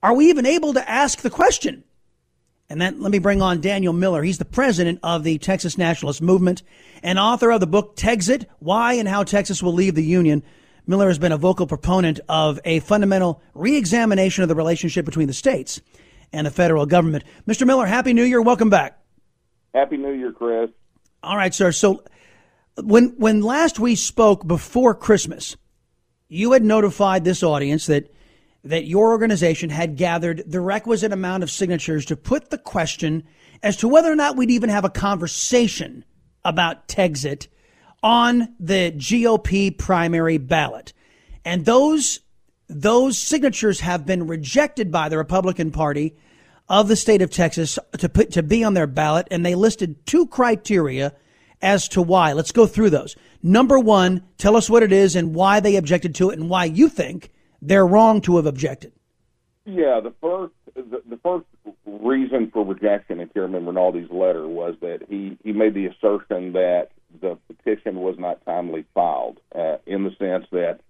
are 0.02 0.14
we 0.14 0.28
even 0.28 0.46
able 0.46 0.74
to 0.74 0.88
ask 0.88 1.20
the 1.20 1.30
question? 1.30 1.82
And 2.68 2.80
then 2.80 3.00
let 3.00 3.12
me 3.12 3.18
bring 3.18 3.42
on 3.42 3.60
Daniel 3.60 3.92
Miller. 3.92 4.22
He's 4.22 4.38
the 4.38 4.44
president 4.44 5.00
of 5.02 5.24
the 5.24 5.38
Texas 5.38 5.76
Nationalist 5.76 6.22
Movement 6.22 6.62
and 7.02 7.18
author 7.18 7.50
of 7.50 7.60
the 7.60 7.66
book 7.66 7.96
Texit, 7.96 8.46
Why 8.60 8.94
and 8.94 9.08
How 9.08 9.24
Texas 9.24 9.62
Will 9.62 9.74
Leave 9.74 9.94
the 9.94 10.04
Union. 10.04 10.42
Miller 10.86 11.08
has 11.08 11.18
been 11.18 11.32
a 11.32 11.36
vocal 11.36 11.66
proponent 11.66 12.20
of 12.28 12.58
a 12.64 12.80
fundamental 12.80 13.42
reexamination 13.54 14.42
of 14.42 14.48
the 14.48 14.54
relationship 14.54 15.04
between 15.04 15.28
the 15.28 15.34
states 15.34 15.80
and 16.32 16.46
the 16.46 16.50
federal 16.50 16.86
government. 16.86 17.24
Mr. 17.46 17.66
Miller, 17.66 17.86
Happy 17.86 18.12
New 18.12 18.24
Year. 18.24 18.40
Welcome 18.40 18.70
back. 18.70 18.98
Happy 19.74 19.96
New 19.96 20.12
Year, 20.12 20.32
Chris. 20.32 20.70
All 21.22 21.36
right, 21.36 21.54
sir. 21.54 21.72
So 21.72 22.02
when 22.82 23.14
when 23.18 23.42
last 23.42 23.78
we 23.78 23.94
spoke 23.94 24.46
before 24.46 24.94
Christmas, 24.94 25.56
you 26.28 26.52
had 26.52 26.64
notified 26.64 27.24
this 27.24 27.42
audience 27.42 27.86
that 27.86 28.12
that 28.64 28.86
your 28.86 29.10
organization 29.10 29.70
had 29.70 29.96
gathered 29.96 30.44
the 30.46 30.60
requisite 30.60 31.12
amount 31.12 31.42
of 31.42 31.50
signatures 31.50 32.04
to 32.06 32.16
put 32.16 32.50
the 32.50 32.58
question 32.58 33.24
as 33.62 33.76
to 33.76 33.88
whether 33.88 34.10
or 34.10 34.16
not 34.16 34.36
we'd 34.36 34.50
even 34.50 34.70
have 34.70 34.84
a 34.84 34.90
conversation 34.90 36.04
about 36.44 36.88
Texit 36.88 37.48
on 38.02 38.54
the 38.58 38.92
GOP 38.92 39.76
primary 39.76 40.38
ballot. 40.38 40.92
And 41.44 41.64
those 41.64 42.20
those 42.68 43.18
signatures 43.18 43.80
have 43.80 44.06
been 44.06 44.26
rejected 44.26 44.90
by 44.90 45.08
the 45.08 45.18
Republican 45.18 45.70
Party 45.70 46.16
of 46.68 46.88
the 46.88 46.96
state 46.96 47.20
of 47.20 47.30
Texas 47.30 47.78
to 47.98 48.08
put 48.08 48.32
to 48.32 48.42
be 48.42 48.64
on 48.64 48.74
their 48.74 48.86
ballot 48.86 49.28
and 49.30 49.44
they 49.44 49.54
listed 49.54 50.06
two 50.06 50.26
criteria 50.26 51.12
as 51.60 51.88
to 51.88 52.00
why. 52.00 52.32
Let's 52.32 52.52
go 52.52 52.66
through 52.66 52.90
those. 52.90 53.14
Number 53.42 53.78
one, 53.78 54.24
tell 54.38 54.56
us 54.56 54.70
what 54.70 54.82
it 54.82 54.92
is 54.92 55.16
and 55.16 55.34
why 55.34 55.60
they 55.60 55.76
objected 55.76 56.14
to 56.16 56.30
it 56.30 56.38
and 56.38 56.48
why 56.48 56.64
you 56.64 56.88
think 56.88 57.30
they're 57.62 57.86
wrong 57.86 58.20
to 58.22 58.36
have 58.36 58.46
objected. 58.46 58.92
Yeah, 59.64 60.00
the 60.02 60.12
first 60.20 60.52
the, 60.74 61.02
the 61.08 61.16
first 61.22 61.46
reason 61.86 62.50
for 62.52 62.66
rejection 62.66 63.20
in 63.20 63.30
Chairman 63.30 63.64
Rinaldi's 63.64 64.10
letter 64.10 64.48
was 64.48 64.74
that 64.80 65.00
he, 65.08 65.38
he 65.44 65.52
made 65.52 65.74
the 65.74 65.86
assertion 65.86 66.52
that 66.52 66.88
the 67.20 67.38
petition 67.46 68.00
was 68.00 68.16
not 68.18 68.44
timely 68.44 68.84
filed, 68.94 69.38
uh, 69.54 69.76
in 69.86 70.02
the 70.02 70.10
sense 70.18 70.46
that 70.50 70.80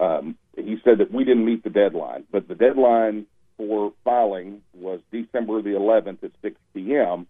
um, 0.00 0.36
he 0.56 0.78
said 0.82 0.98
that 0.98 1.12
we 1.12 1.24
didn't 1.24 1.44
meet 1.44 1.62
the 1.62 1.70
deadline, 1.70 2.24
but 2.32 2.48
the 2.48 2.54
deadline 2.54 3.26
for 3.56 3.92
filing 4.02 4.62
was 4.74 5.00
December 5.12 5.62
the 5.62 5.70
11th 5.70 6.24
at 6.24 6.32
6 6.42 6.56
p.m. 6.74 7.26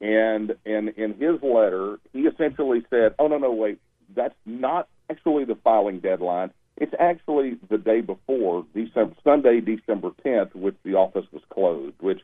And 0.00 0.54
and 0.66 0.90
in 0.90 1.14
his 1.14 1.42
letter, 1.42 1.98
he 2.12 2.22
essentially 2.22 2.84
said, 2.90 3.14
"Oh 3.18 3.28
no, 3.28 3.38
no, 3.38 3.52
wait, 3.52 3.80
that's 4.14 4.34
not 4.44 4.88
actually 5.08 5.44
the 5.44 5.54
filing 5.54 6.00
deadline. 6.00 6.50
It's 6.76 6.94
actually 6.98 7.58
the 7.68 7.78
day 7.78 8.00
before, 8.00 8.64
December 8.74 9.14
Sunday, 9.22 9.60
December 9.60 10.10
10th, 10.24 10.54
which 10.54 10.76
the 10.84 10.94
office 10.94 11.26
was 11.32 11.42
closed, 11.50 11.94
which 12.00 12.20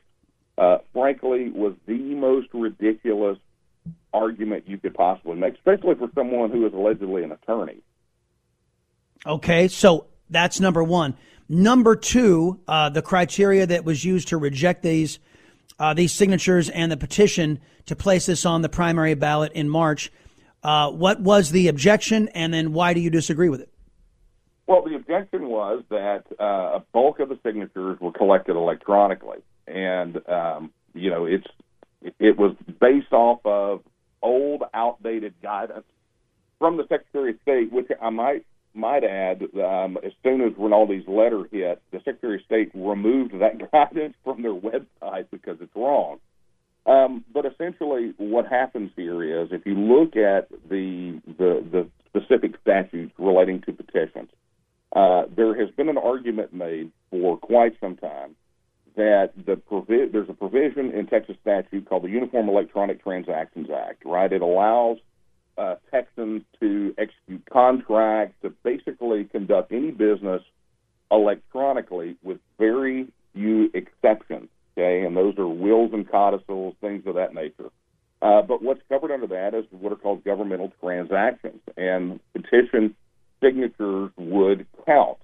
uh, 0.57 0.79
frankly 0.93 1.51
was 1.51 1.75
the 1.87 1.99
most 2.15 2.49
ridiculous 2.53 3.39
argument 4.13 4.65
you 4.67 4.79
could 4.79 4.95
possibly 4.95 5.37
make, 5.37 5.55
especially 5.55 5.95
for 5.95 6.11
someone 6.15 6.51
who 6.51 6.67
is 6.67 6.73
allegedly 6.73 7.23
an 7.23 7.33
attorney." 7.33 7.79
Okay, 9.27 9.69
so 9.69 10.07
that's 10.31 10.61
number 10.61 10.83
one. 10.83 11.15
Number 11.49 11.97
two, 11.97 12.61
uh, 12.69 12.89
the 12.91 13.03
criteria 13.03 13.67
that 13.67 13.85
was 13.85 14.05
used 14.05 14.29
to 14.29 14.37
reject 14.37 14.83
these 14.83 15.19
uh, 15.79 15.95
these 15.95 16.13
signatures 16.13 16.69
and 16.69 16.91
the 16.91 16.97
petition 16.97 17.61
to 17.87 17.95
place 17.95 18.27
this 18.27 18.45
on 18.45 18.63
the 18.63 18.69
primary 18.69 19.15
ballot 19.15 19.53
in 19.53 19.69
March. 19.69 20.11
Uh, 20.63 20.91
what 20.91 21.21
was 21.21 21.51
the 21.51 21.69
objection, 21.69 22.29
and 22.29 22.53
then 22.53 22.73
why 22.73 22.93
do 22.93 23.01
you 23.01 23.11
disagree 23.11 23.49
with 23.49 23.61
it? 23.61 23.71
Well, 24.69 24.83
the 24.83 24.97
objection 24.97 25.49
was 25.49 25.83
that 25.89 26.25
uh, 26.39 26.77
a 26.77 26.85
bulk 26.93 27.21
of 27.21 27.31
the 27.31 27.39
signatures 27.43 27.99
were 28.01 28.13
collected 28.13 28.55
electronically, 28.55 29.39
and 29.67 30.19
um, 30.29 30.71
you 30.93 31.09
know 31.09 31.25
it's 31.25 31.47
it 32.21 32.37
was 32.37 32.55
based 32.79 33.13
off 33.13 33.41
of 33.47 33.81
old, 34.21 34.65
outdated 34.75 35.33
guidance 35.43 35.87
from 36.59 36.77
the 36.77 36.83
Secretary 36.87 37.31
of 37.31 37.39
State, 37.41 37.73
which 37.73 37.87
I 38.01 38.11
might 38.11 38.45
might 38.75 39.05
add, 39.05 39.43
um, 39.55 39.97
as 40.05 40.13
soon 40.23 40.43
as 40.43 40.53
Rinaldi's 40.53 41.09
letter 41.09 41.45
hit, 41.51 41.81
the 41.91 41.99
Secretary 42.05 42.35
of 42.35 42.43
State 42.43 42.71
removed 42.75 43.41
that 43.41 43.71
guidance 43.73 44.17
from 44.23 44.43
their 44.43 44.53
website 44.53 45.29
because 45.31 45.57
it's 45.63 45.75
wrong. 45.75 46.19
Um, 46.85 47.25
but 47.33 47.47
essentially, 47.47 48.13
what 48.19 48.47
happens 48.47 48.91
here 48.97 49.43
is 49.43 49.49
if 49.51 49.65
you 49.65 49.75
look 49.75 50.15
at 50.15 50.51
the 50.69 51.23
the, 51.39 51.65
the 51.73 51.89
specific 52.07 52.61
statutes 52.61 53.13
relating 53.19 53.63
to 53.63 53.73
petitions, 53.73 54.29
uh, 54.99 55.27
there 55.37 55.55
has 55.55 55.71
been 55.77 55.89
an 55.89 55.97
argument 55.97 56.53
made 56.53 56.91
for 57.13 57.37
quite 57.37 57.77
some 57.81 57.97
time 57.97 58.35
that 58.97 59.31
the 59.47 59.55
provi- 59.55 60.09
there's 60.11 60.29
a 60.29 60.35
provision 60.35 60.91
in 60.91 61.07
Texas 61.07 61.37
statute 61.41 61.89
called 61.89 62.03
the 62.03 62.09
Uniform 62.09 62.49
Electronic 62.49 63.01
Transactions 63.01 63.69
Act. 63.71 64.03
Right, 64.05 64.33
it 64.33 64.43
allows 64.43 64.97
uh, 65.57 65.77
Texans 65.93 66.43
to 66.59 66.97
execute 66.99 67.45
contracts, 67.49 68.35
to 68.43 68.51
basically 68.65 69.23
conduct 69.23 69.71
any 69.71 69.93
business 69.93 70.43
electronically 71.13 72.17
with 72.25 72.39
very 72.59 73.07
few 73.35 73.71
exceptions. 73.75 74.49
Okay, 74.77 75.07
and 75.07 75.17
those 75.17 75.39
are 75.39 75.47
wills 75.47 75.93
and 75.93 76.11
codicils, 76.11 76.75
things 76.81 77.05
of 77.07 77.15
that 77.15 77.35
nature. 77.35 77.71
Uh, 78.21 78.43
but 78.43 78.63
what's 78.63 78.83
covered 78.89 79.13
under 79.13 79.29
that 79.29 79.55
is 79.55 79.65
what 79.71 79.93
are 79.93 79.97
called 79.97 80.25
governmental 80.25 80.73
transactions, 80.81 81.61
and 81.77 82.19
petition 82.33 82.97
signatures 83.43 84.11
would 84.17 84.67
count. 84.87 85.19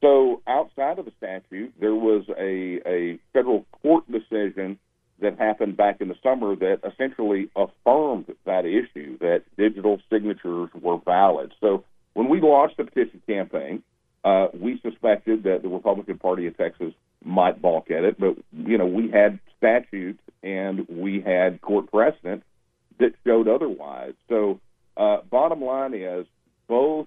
So 0.00 0.42
outside 0.46 0.98
of 0.98 1.06
the 1.06 1.12
statute, 1.16 1.72
there 1.80 1.94
was 1.94 2.24
a, 2.38 2.80
a 2.86 3.18
federal 3.32 3.64
court 3.82 4.04
decision 4.10 4.78
that 5.20 5.38
happened 5.38 5.76
back 5.76 6.00
in 6.00 6.08
the 6.08 6.16
summer 6.22 6.56
that 6.56 6.80
essentially 6.84 7.48
affirmed 7.56 8.26
that 8.44 8.66
issue 8.66 9.16
that 9.18 9.44
digital 9.56 10.00
signatures 10.10 10.68
were 10.80 10.98
valid. 11.04 11.52
So 11.60 11.84
when 12.14 12.28
we 12.28 12.40
launched 12.40 12.76
the 12.76 12.84
petition 12.84 13.22
campaign, 13.26 13.82
uh, 14.24 14.48
we 14.52 14.80
suspected 14.82 15.44
that 15.44 15.62
the 15.62 15.68
Republican 15.68 16.18
Party 16.18 16.46
of 16.46 16.56
Texas 16.56 16.92
might 17.24 17.62
balk 17.62 17.90
at 17.90 18.04
it, 18.04 18.18
but 18.18 18.36
you 18.52 18.76
know 18.76 18.86
we 18.86 19.10
had 19.10 19.38
statutes 19.56 20.20
and 20.42 20.86
we 20.88 21.20
had 21.20 21.60
court 21.60 21.90
precedent 21.90 22.42
that 22.98 23.12
showed 23.26 23.48
otherwise. 23.48 24.12
So, 24.28 24.60
uh, 24.96 25.18
bottom 25.30 25.62
line 25.62 25.94
is 25.94 26.26
both 26.68 27.06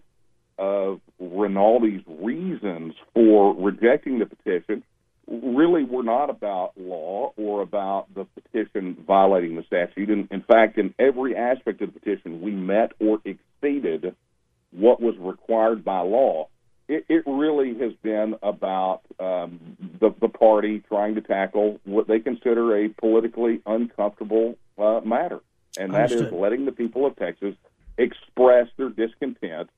of 0.58 1.00
Rinaldi's 1.22 2.04
reasons 2.08 2.94
for 3.14 3.56
rejecting 3.56 4.20
the 4.20 4.26
petition 4.26 4.84
really 5.30 5.84
were 5.84 6.04
not 6.04 6.30
about 6.30 6.72
law 6.78 7.34
or 7.36 7.62
about 7.62 8.08
the 8.16 8.26
petition 8.26 8.96
violating 9.06 9.56
the 9.56 9.64
statute. 9.64 10.10
In, 10.10 10.28
in 10.32 10.42
fact, 10.42 10.78
in 10.78 10.94
every 10.98 11.36
aspect 11.36 11.82
of 11.82 11.94
the 11.94 12.00
petition, 12.00 12.42
we 12.42 12.52
met 12.52 12.94
or 13.00 13.20
exceeded 13.26 14.16
what 14.72 15.02
was 15.02 15.16
required 15.20 15.84
by 15.84 16.00
law. 16.00 16.48
It, 16.88 17.06
it 17.10 17.24
really 17.28 17.78
has 17.80 17.92
been 18.02 18.36
about 18.42 19.02
um, 19.20 19.60
the, 20.00 20.14
the 20.22 20.30
party 20.30 20.82
trying 20.88 21.16
to 21.16 21.22
tackle 21.22 21.82
what 21.84 22.08
they 22.08 22.20
consider 22.20 22.78
a 22.78 22.90
politically 22.90 23.62
uncomfortable 23.66 24.56
uh, 24.78 25.02
matter, 25.04 25.42
and 25.78 25.94
that 25.94 26.12
Understood. 26.12 26.28
is 26.28 26.34
letting 26.34 26.66
the 26.66 26.72
people 26.72 27.06
of 27.06 27.18
Texas 27.18 27.56
express 27.98 28.68
their 28.78 28.90
discontent 28.90 29.70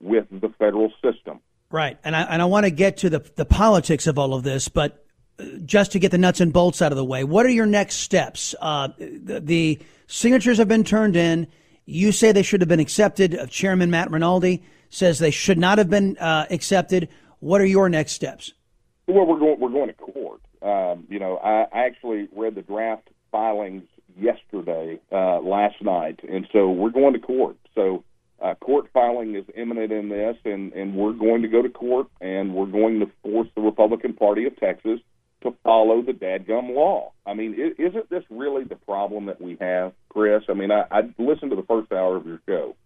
with 0.00 0.26
the 0.30 0.48
federal 0.58 0.92
system. 1.02 1.40
Right, 1.70 1.98
and 2.04 2.14
I 2.14 2.22
and 2.22 2.40
I 2.40 2.44
want 2.44 2.64
to 2.64 2.70
get 2.70 2.98
to 2.98 3.10
the 3.10 3.18
the 3.36 3.44
politics 3.44 4.06
of 4.06 4.18
all 4.18 4.34
of 4.34 4.44
this, 4.44 4.68
but 4.68 5.04
uh, 5.38 5.44
just 5.64 5.92
to 5.92 5.98
get 5.98 6.10
the 6.12 6.18
nuts 6.18 6.40
and 6.40 6.52
bolts 6.52 6.80
out 6.80 6.92
of 6.92 6.96
the 6.96 7.04
way, 7.04 7.24
what 7.24 7.44
are 7.44 7.50
your 7.50 7.66
next 7.66 7.96
steps? 7.96 8.54
Uh, 8.60 8.88
the, 8.98 9.40
the 9.40 9.78
signatures 10.06 10.58
have 10.58 10.68
been 10.68 10.84
turned 10.84 11.16
in. 11.16 11.48
You 11.84 12.12
say 12.12 12.32
they 12.32 12.42
should 12.42 12.60
have 12.60 12.68
been 12.68 12.80
accepted. 12.80 13.36
Uh, 13.36 13.46
Chairman 13.46 13.90
Matt 13.90 14.10
Rinaldi 14.10 14.62
says 14.90 15.18
they 15.18 15.32
should 15.32 15.58
not 15.58 15.78
have 15.78 15.90
been 15.90 16.16
uh, 16.18 16.46
accepted. 16.50 17.08
What 17.40 17.60
are 17.60 17.66
your 17.66 17.88
next 17.88 18.12
steps? 18.12 18.52
Well, 19.08 19.26
we're 19.26 19.38
going 19.38 19.60
we're 19.60 19.70
going 19.70 19.88
to 19.88 19.94
court. 19.94 20.40
Um, 20.62 21.04
you 21.08 21.18
know, 21.18 21.36
I, 21.36 21.66
I 21.72 21.86
actually 21.86 22.28
read 22.34 22.54
the 22.54 22.62
draft 22.62 23.08
filings 23.30 23.84
yesterday, 24.18 24.98
uh, 25.12 25.40
last 25.40 25.82
night, 25.82 26.20
and 26.28 26.46
so 26.52 26.70
we're 26.70 26.90
going 26.90 27.12
to 27.12 27.20
court. 27.20 27.56
So 27.74 28.04
uh, 28.40 28.54
court 28.54 28.86
filing 28.92 29.34
is 29.34 29.44
imminent 29.56 29.92
in 29.92 30.08
this, 30.08 30.36
and 30.44 30.72
and 30.72 30.94
we're 30.94 31.12
going 31.12 31.42
to 31.42 31.48
go 31.48 31.62
to 31.62 31.68
court, 31.68 32.08
and 32.20 32.54
we're 32.54 32.66
going 32.66 33.00
to 33.00 33.06
force 33.22 33.48
the 33.54 33.62
Republican 33.62 34.12
Party 34.12 34.46
of 34.46 34.56
Texas 34.56 35.00
to 35.42 35.54
follow 35.62 36.02
the 36.02 36.12
dadgum 36.12 36.74
law. 36.74 37.12
I 37.24 37.34
mean, 37.34 37.54
is 37.54 37.72
isn't 37.78 38.10
this 38.10 38.24
really 38.30 38.64
the 38.64 38.76
problem 38.76 39.26
that 39.26 39.40
we 39.40 39.56
have, 39.60 39.92
Chris? 40.08 40.42
I 40.48 40.54
mean, 40.54 40.70
I, 40.70 40.84
I 40.90 41.00
listened 41.18 41.50
to 41.50 41.56
the 41.56 41.66
first 41.66 41.92
hour 41.92 42.16
of 42.16 42.26
your 42.26 42.40
show, 42.46 42.76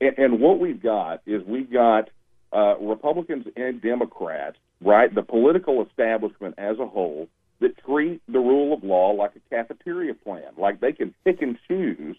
and, 0.00 0.18
and 0.18 0.40
what 0.40 0.58
we've 0.58 0.82
got 0.82 1.22
is 1.26 1.42
we've 1.44 1.70
got 1.70 2.08
uh, 2.52 2.78
Republicans 2.78 3.46
and 3.56 3.82
Democrats, 3.82 4.56
right? 4.80 5.14
The 5.14 5.22
political 5.22 5.84
establishment 5.84 6.54
as 6.58 6.78
a 6.78 6.86
whole 6.86 7.28
that 7.60 7.76
treat 7.84 8.20
the 8.28 8.38
rule 8.38 8.72
of 8.72 8.84
law 8.84 9.10
like 9.10 9.32
a 9.36 9.54
cafeteria 9.54 10.14
plan, 10.14 10.52
like 10.58 10.80
they 10.80 10.92
can 10.92 11.14
pick 11.24 11.42
and 11.42 11.58
choose 11.68 12.16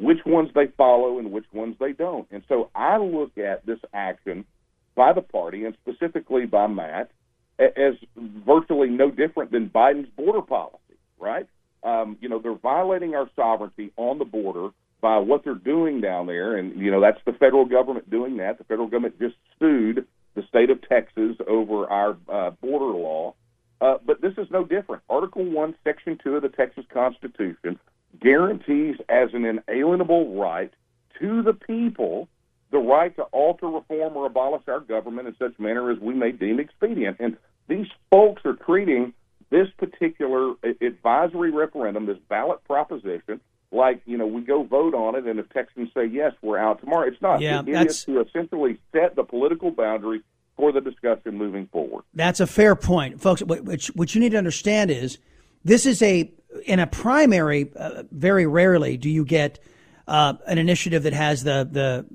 which 0.00 0.24
ones 0.24 0.50
they 0.54 0.66
follow 0.78 1.18
and 1.18 1.30
which 1.30 1.44
ones 1.52 1.76
they 1.78 1.92
don't. 1.92 2.26
And 2.30 2.42
so 2.48 2.70
I 2.74 2.96
look 2.96 3.36
at 3.36 3.66
this 3.66 3.78
action 3.92 4.46
by 4.96 5.12
the 5.12 5.20
party 5.20 5.66
and 5.66 5.76
specifically 5.82 6.46
by 6.46 6.66
Matt 6.66 7.10
as 7.58 7.94
virtually 8.16 8.88
no 8.88 9.10
different 9.10 9.52
than 9.52 9.68
Biden's 9.68 10.08
border 10.16 10.40
policy, 10.40 10.78
right? 11.18 11.46
Um, 11.82 12.16
you 12.22 12.30
know, 12.30 12.38
they're 12.38 12.54
violating 12.54 13.14
our 13.14 13.28
sovereignty 13.36 13.92
on 13.98 14.18
the 14.18 14.24
border 14.24 14.70
by 15.02 15.18
what 15.18 15.44
they're 15.44 15.54
doing 15.54 16.00
down 16.00 16.26
there. 16.26 16.56
And, 16.56 16.80
you 16.80 16.90
know, 16.90 17.02
that's 17.02 17.20
the 17.26 17.32
federal 17.32 17.66
government 17.66 18.10
doing 18.10 18.38
that. 18.38 18.56
The 18.56 18.64
federal 18.64 18.88
government 18.88 19.18
just 19.18 19.36
sued 19.58 20.06
the 20.34 20.42
state 20.48 20.70
of 20.70 20.80
Texas 20.88 21.36
over 21.46 21.86
our 21.86 22.16
uh, 22.32 22.50
border 22.62 22.98
law. 22.98 23.34
Uh, 23.82 23.96
but 24.04 24.22
this 24.22 24.32
is 24.38 24.46
no 24.50 24.64
different. 24.64 25.02
Article 25.10 25.44
1, 25.44 25.74
Section 25.84 26.18
2 26.22 26.36
of 26.36 26.42
the 26.42 26.48
Texas 26.48 26.84
Constitution 26.92 27.78
guarantees 28.20 28.96
as 29.08 29.32
an 29.34 29.44
inalienable 29.44 30.34
right 30.38 30.72
to 31.18 31.42
the 31.42 31.54
people 31.54 32.28
the 32.70 32.78
right 32.78 33.14
to 33.16 33.22
alter, 33.24 33.66
reform, 33.66 34.16
or 34.16 34.26
abolish 34.26 34.62
our 34.68 34.80
government 34.80 35.28
in 35.28 35.36
such 35.38 35.58
manner 35.58 35.90
as 35.90 35.98
we 35.98 36.14
may 36.14 36.32
deem 36.32 36.60
expedient. 36.60 37.16
And 37.18 37.36
these 37.68 37.88
folks 38.10 38.42
are 38.44 38.54
treating 38.54 39.12
this 39.50 39.68
particular 39.76 40.54
advisory 40.80 41.50
referendum, 41.50 42.06
this 42.06 42.18
ballot 42.28 42.62
proposition, 42.64 43.40
like 43.72 44.00
you 44.06 44.16
know 44.16 44.26
we 44.26 44.42
go 44.42 44.62
vote 44.62 44.94
on 44.94 45.14
it, 45.16 45.26
and 45.26 45.38
if 45.38 45.48
Texans 45.50 45.90
say 45.94 46.04
yes, 46.06 46.32
we're 46.42 46.58
out 46.58 46.80
tomorrow. 46.80 47.06
It's 47.06 47.20
not. 47.20 47.40
Yeah, 47.40 47.60
it, 47.60 47.68
it 47.68 47.72
that's- 47.72 47.98
is 47.98 48.04
to 48.04 48.20
essentially 48.20 48.78
set 48.92 49.16
the 49.16 49.24
political 49.24 49.70
boundary 49.70 50.22
for 50.56 50.72
the 50.72 50.80
discussion 50.80 51.36
moving 51.36 51.66
forward. 51.68 52.04
That's 52.14 52.40
a 52.40 52.46
fair 52.46 52.76
point, 52.76 53.20
folks. 53.20 53.42
What, 53.42 53.64
which, 53.64 53.88
what 53.88 54.14
you 54.14 54.20
need 54.20 54.30
to 54.30 54.38
understand 54.38 54.90
is 54.90 55.18
this 55.64 55.86
is 55.86 56.02
a 56.02 56.30
in 56.64 56.78
a 56.78 56.86
primary. 56.86 57.70
Uh, 57.74 58.04
very 58.10 58.46
rarely 58.46 58.96
do 58.96 59.08
you 59.08 59.24
get 59.24 59.58
uh, 60.08 60.34
an 60.46 60.58
initiative 60.58 61.04
that 61.04 61.12
has 61.12 61.44
the 61.44 61.68
the 61.70 62.06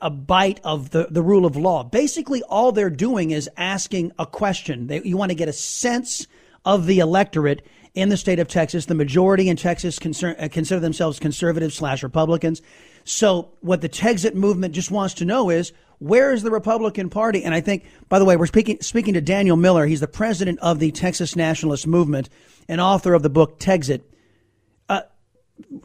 a 0.00 0.10
bite 0.10 0.60
of 0.64 0.90
the, 0.90 1.08
the 1.10 1.22
rule 1.22 1.46
of 1.46 1.56
law. 1.56 1.82
Basically, 1.82 2.42
all 2.44 2.72
they're 2.72 2.90
doing 2.90 3.30
is 3.30 3.48
asking 3.56 4.12
a 4.18 4.26
question. 4.26 4.86
They, 4.86 5.02
you 5.02 5.16
want 5.16 5.30
to 5.30 5.34
get 5.34 5.48
a 5.48 5.52
sense 5.52 6.26
of 6.64 6.86
the 6.86 7.00
electorate 7.00 7.66
in 7.94 8.08
the 8.08 8.16
state 8.16 8.38
of 8.38 8.48
Texas. 8.48 8.86
The 8.86 8.94
majority 8.94 9.48
in 9.48 9.56
Texas 9.56 9.98
concern, 9.98 10.36
uh, 10.38 10.48
consider 10.50 10.80
themselves 10.80 11.18
conservative 11.18 11.72
slash 11.72 12.02
Republicans. 12.02 12.62
So 13.04 13.52
what 13.60 13.80
the 13.80 13.88
Texit 13.88 14.34
movement 14.34 14.74
just 14.74 14.90
wants 14.90 15.14
to 15.14 15.24
know 15.24 15.50
is 15.50 15.72
where 15.98 16.32
is 16.32 16.42
the 16.42 16.50
Republican 16.50 17.10
Party? 17.10 17.44
And 17.44 17.54
I 17.54 17.60
think, 17.60 17.84
by 18.08 18.18
the 18.18 18.24
way, 18.24 18.36
we're 18.36 18.46
speaking 18.46 18.80
speaking 18.80 19.14
to 19.14 19.20
Daniel 19.20 19.56
Miller. 19.56 19.86
He's 19.86 20.00
the 20.00 20.08
president 20.08 20.58
of 20.60 20.78
the 20.78 20.90
Texas 20.90 21.36
Nationalist 21.36 21.86
Movement 21.86 22.28
and 22.68 22.80
author 22.80 23.14
of 23.14 23.22
the 23.22 23.30
book 23.30 23.58
Texit. 23.58 24.02
Uh, 24.88 25.02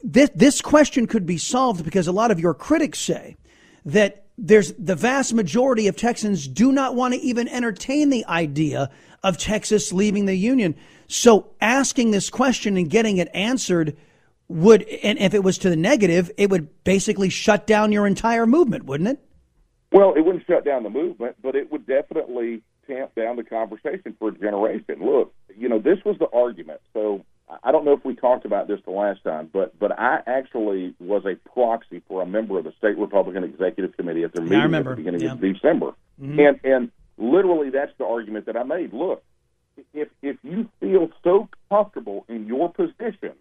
this 0.04 0.30
this 0.36 0.62
question 0.62 1.08
could 1.08 1.26
be 1.26 1.38
solved 1.38 1.84
because 1.84 2.08
a 2.08 2.12
lot 2.12 2.32
of 2.32 2.40
your 2.40 2.54
critics 2.54 3.00
say 3.00 3.38
that 3.86 4.26
there's 4.38 4.74
the 4.74 4.96
vast 4.96 5.34
majority 5.34 5.88
of 5.88 5.96
Texans 5.96 6.48
do 6.48 6.72
not 6.72 6.96
want 6.96 7.14
to 7.14 7.20
even 7.20 7.48
entertain 7.48 8.10
the 8.10 8.26
idea 8.26 8.90
of 9.24 9.38
Texas 9.38 9.92
leaving 9.92 10.26
the 10.26 10.36
union. 10.36 10.76
So 11.08 11.50
asking 11.60 12.12
this 12.12 12.30
question 12.30 12.78
and 12.78 12.90
getting 12.90 13.18
it 13.18 13.30
answered 13.34 13.98
would, 14.48 14.84
and 14.84 15.18
if 15.20 15.34
it 15.34 15.44
was 15.44 15.58
to 15.60 15.70
the 15.70 15.76
negative, 15.76 16.32
it 16.38 16.50
would 16.50 16.84
basically 16.84 17.30
shut 17.30 17.66
down 17.68 17.92
your 17.92 18.08
entire 18.08 18.46
movement, 18.46 18.86
wouldn't 18.86 19.10
it? 19.10 19.20
Well, 19.92 20.14
it 20.14 20.22
wouldn't 20.22 20.46
shut 20.46 20.66
down 20.66 20.84
the 20.84 20.90
movement, 20.90 21.38
but 21.42 21.56
it 21.56 21.72
would 21.72 21.86
definitely 21.86 22.62
tamp 22.88 23.14
down 23.16 23.36
the 23.36 23.44
conversation 23.44 24.16
for 24.18 24.30
a 24.30 24.32
generation. 24.32 24.96
Look, 25.02 25.34
you 25.56 25.70
know, 25.70 25.80
this 25.80 26.00
was 26.06 26.18
the 26.20 26.28
argument. 26.34 26.82
So 26.94 27.24
I 27.64 27.72
don't 27.72 27.86
know 27.86 27.94
if 27.94 28.04
we 28.04 28.16
talked 28.16 28.46
about 28.46 28.68
this 28.68 28.80
the 28.86 28.92
last 28.92 29.24
time, 29.24 29.50
but 29.52 29.78
but 29.80 29.98
I 29.98 30.20
actually 30.26 30.96
was 31.00 31.24
a 31.26 31.36
proxy 31.50 32.02
for 32.08 32.22
a 32.22 32.26
member 32.26 32.58
of 32.58 32.66
the 32.66 32.74
state 32.78 32.98
Republican 32.98 33.44
Executive 33.44 33.96
Committee 33.96 34.24
at 34.24 34.34
their 34.34 34.44
Yeah, 34.44 34.68
meeting 34.68 34.76
at 34.76 34.86
the 34.86 34.96
beginning 34.96 35.22
Yeah. 35.22 35.34
of 35.34 35.42
December, 35.42 35.94
Mhm. 36.22 36.40
and 36.48 36.60
and 36.64 36.92
literally 37.18 37.70
that's 37.70 37.96
the 37.98 38.06
argument 38.06 38.46
that 38.46 38.58
I 38.58 38.64
made. 38.64 38.94
Look, 38.94 39.24
if 39.94 40.10
if 40.22 40.38
you 40.44 40.70
feel 40.80 41.10
so 41.24 41.48
comfortable 41.70 42.26
in 42.28 42.48
your 42.48 42.72
position 42.72 43.34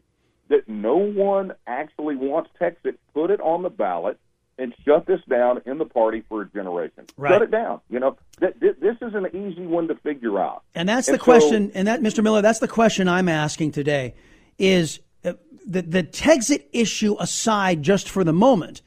that 0.48 0.68
no 0.68 0.96
one 0.96 1.52
actually 1.66 2.14
wants 2.14 2.50
Texit, 2.60 2.96
put 3.12 3.30
it 3.30 3.40
on 3.40 3.62
the 3.62 3.70
ballot 3.70 4.18
and 4.58 4.74
shut 4.84 5.06
this 5.06 5.20
down 5.28 5.60
in 5.66 5.78
the 5.78 5.84
party 5.84 6.22
for 6.28 6.42
a 6.42 6.48
generation. 6.48 7.04
Right. 7.16 7.32
Shut 7.32 7.42
it 7.42 7.50
down. 7.50 7.80
You 7.90 8.00
know, 8.00 8.16
th- 8.40 8.58
th- 8.60 8.76
this 8.80 8.96
is 9.02 9.14
an 9.14 9.26
easy 9.34 9.66
one 9.66 9.88
to 9.88 9.94
figure 9.96 10.38
out. 10.40 10.62
And 10.74 10.88
that's 10.88 11.08
And 11.08 11.14
the 11.14 11.18
so- 11.18 11.24
question, 11.24 11.70
and 11.74 11.86
that, 11.88 12.00
Mr. 12.00 12.22
Miller, 12.22 12.40
that's 12.42 12.58
the 12.60 12.68
question 12.68 13.08
I'm 13.08 13.28
asking 13.28 13.72
today 13.72 14.14
is 14.58 15.00
uh, 15.24 15.34
the, 15.66 15.82
the 15.82 16.02
Texit 16.02 16.64
issue 16.72 17.16
aside 17.20 17.82
just 17.82 18.08
for 18.08 18.24
the 18.24 18.32
moment. 18.32 18.80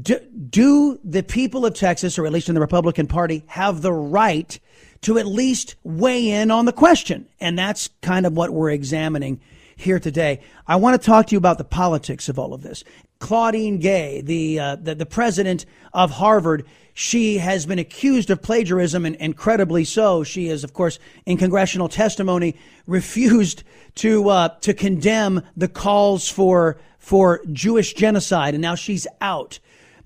Do, 0.00 0.20
do 0.20 1.00
the 1.02 1.24
people 1.24 1.66
of 1.66 1.74
Texas, 1.74 2.16
or 2.16 2.24
at 2.24 2.32
least 2.32 2.48
in 2.48 2.54
the 2.54 2.60
Republican 2.60 3.08
Party, 3.08 3.42
have 3.48 3.82
the 3.82 3.92
right 3.92 4.60
to 5.00 5.18
at 5.18 5.26
least 5.26 5.74
weigh 5.82 6.30
in 6.30 6.52
on 6.52 6.64
the 6.66 6.72
question? 6.72 7.26
And 7.40 7.58
that's 7.58 7.88
kind 8.00 8.24
of 8.24 8.34
what 8.36 8.50
we're 8.50 8.70
examining 8.70 9.40
here 9.74 9.98
today. 9.98 10.40
I 10.68 10.76
want 10.76 11.00
to 11.00 11.04
talk 11.04 11.26
to 11.28 11.32
you 11.32 11.38
about 11.38 11.58
the 11.58 11.64
politics 11.64 12.28
of 12.28 12.38
all 12.38 12.54
of 12.54 12.62
this. 12.62 12.84
Claudine 13.20 13.78
Gay, 13.78 14.22
the 14.22 14.58
uh, 14.58 14.76
the, 14.76 14.94
the 14.96 15.06
president 15.06 15.66
of 15.92 16.10
Harvard, 16.10 16.66
she 16.94 17.38
has 17.38 17.66
been 17.66 17.78
accused 17.78 18.30
of 18.30 18.42
plagiarism, 18.42 19.06
and 19.06 19.14
incredibly 19.16 19.84
so. 19.84 20.24
She 20.24 20.48
is, 20.48 20.64
of 20.64 20.72
course, 20.72 20.98
in 21.26 21.36
congressional 21.36 21.88
testimony, 21.88 22.56
refused 22.86 23.62
to 23.96 24.28
uh, 24.28 24.48
to 24.62 24.74
condemn 24.74 25.42
the 25.56 25.68
calls 25.68 26.28
for 26.28 26.80
for 26.98 27.40
Jewish 27.52 27.94
genocide, 27.94 28.54
and 28.54 28.62
now 28.62 28.74
she's 28.74 29.06
out. 29.20 29.60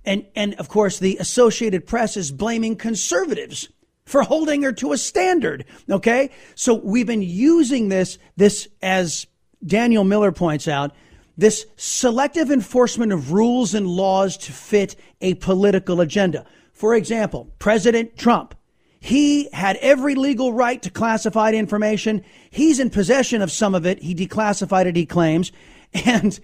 And 0.05 0.27
and 0.37 0.55
of 0.55 0.69
course, 0.69 0.99
the 0.99 1.17
Associated 1.19 1.87
Press 1.87 2.17
is 2.17 2.31
blaming 2.31 2.77
conservatives 2.77 3.69
for 4.05 4.23
holding 4.23 4.63
her 4.63 4.73
to 4.73 4.93
a 4.93 4.99
standard. 4.99 5.65
Okay, 5.89 6.31
so 6.55 6.75
we've 6.75 7.07
been 7.07 7.23
using 7.23 7.89
this 7.89 8.19
this 8.37 8.69
as 8.83 9.27
Daniel 9.65 10.05
Miller 10.05 10.33
points 10.33 10.69
out, 10.69 10.93
this 11.37 11.67
selective 11.77 12.51
enforcement 12.51 13.13
of 13.13 13.33
rules 13.33 13.75
and 13.75 13.87
laws 13.87 14.37
to 14.37 14.53
fit 14.53 14.97
a 15.21 15.35
political 15.35 16.01
agenda. 16.01 16.47
For 16.73 16.95
example, 16.95 17.53
President 17.59 18.17
Trump, 18.17 18.55
he 19.01 19.49
had 19.53 19.77
every 19.77 20.15
legal 20.15 20.53
right 20.53 20.81
to 20.83 20.91
classified 20.91 21.55
information. 21.55 22.25
He's 22.51 22.81
in 22.81 22.91
possession 22.91 23.43
of 23.43 23.53
some 23.53 23.75
of 23.75 23.85
it. 23.85 24.03
He 24.03 24.15
declassified 24.15 24.87
it, 24.87 24.97
he 24.97 25.07
claims. 25.07 25.53
And 26.07 26.41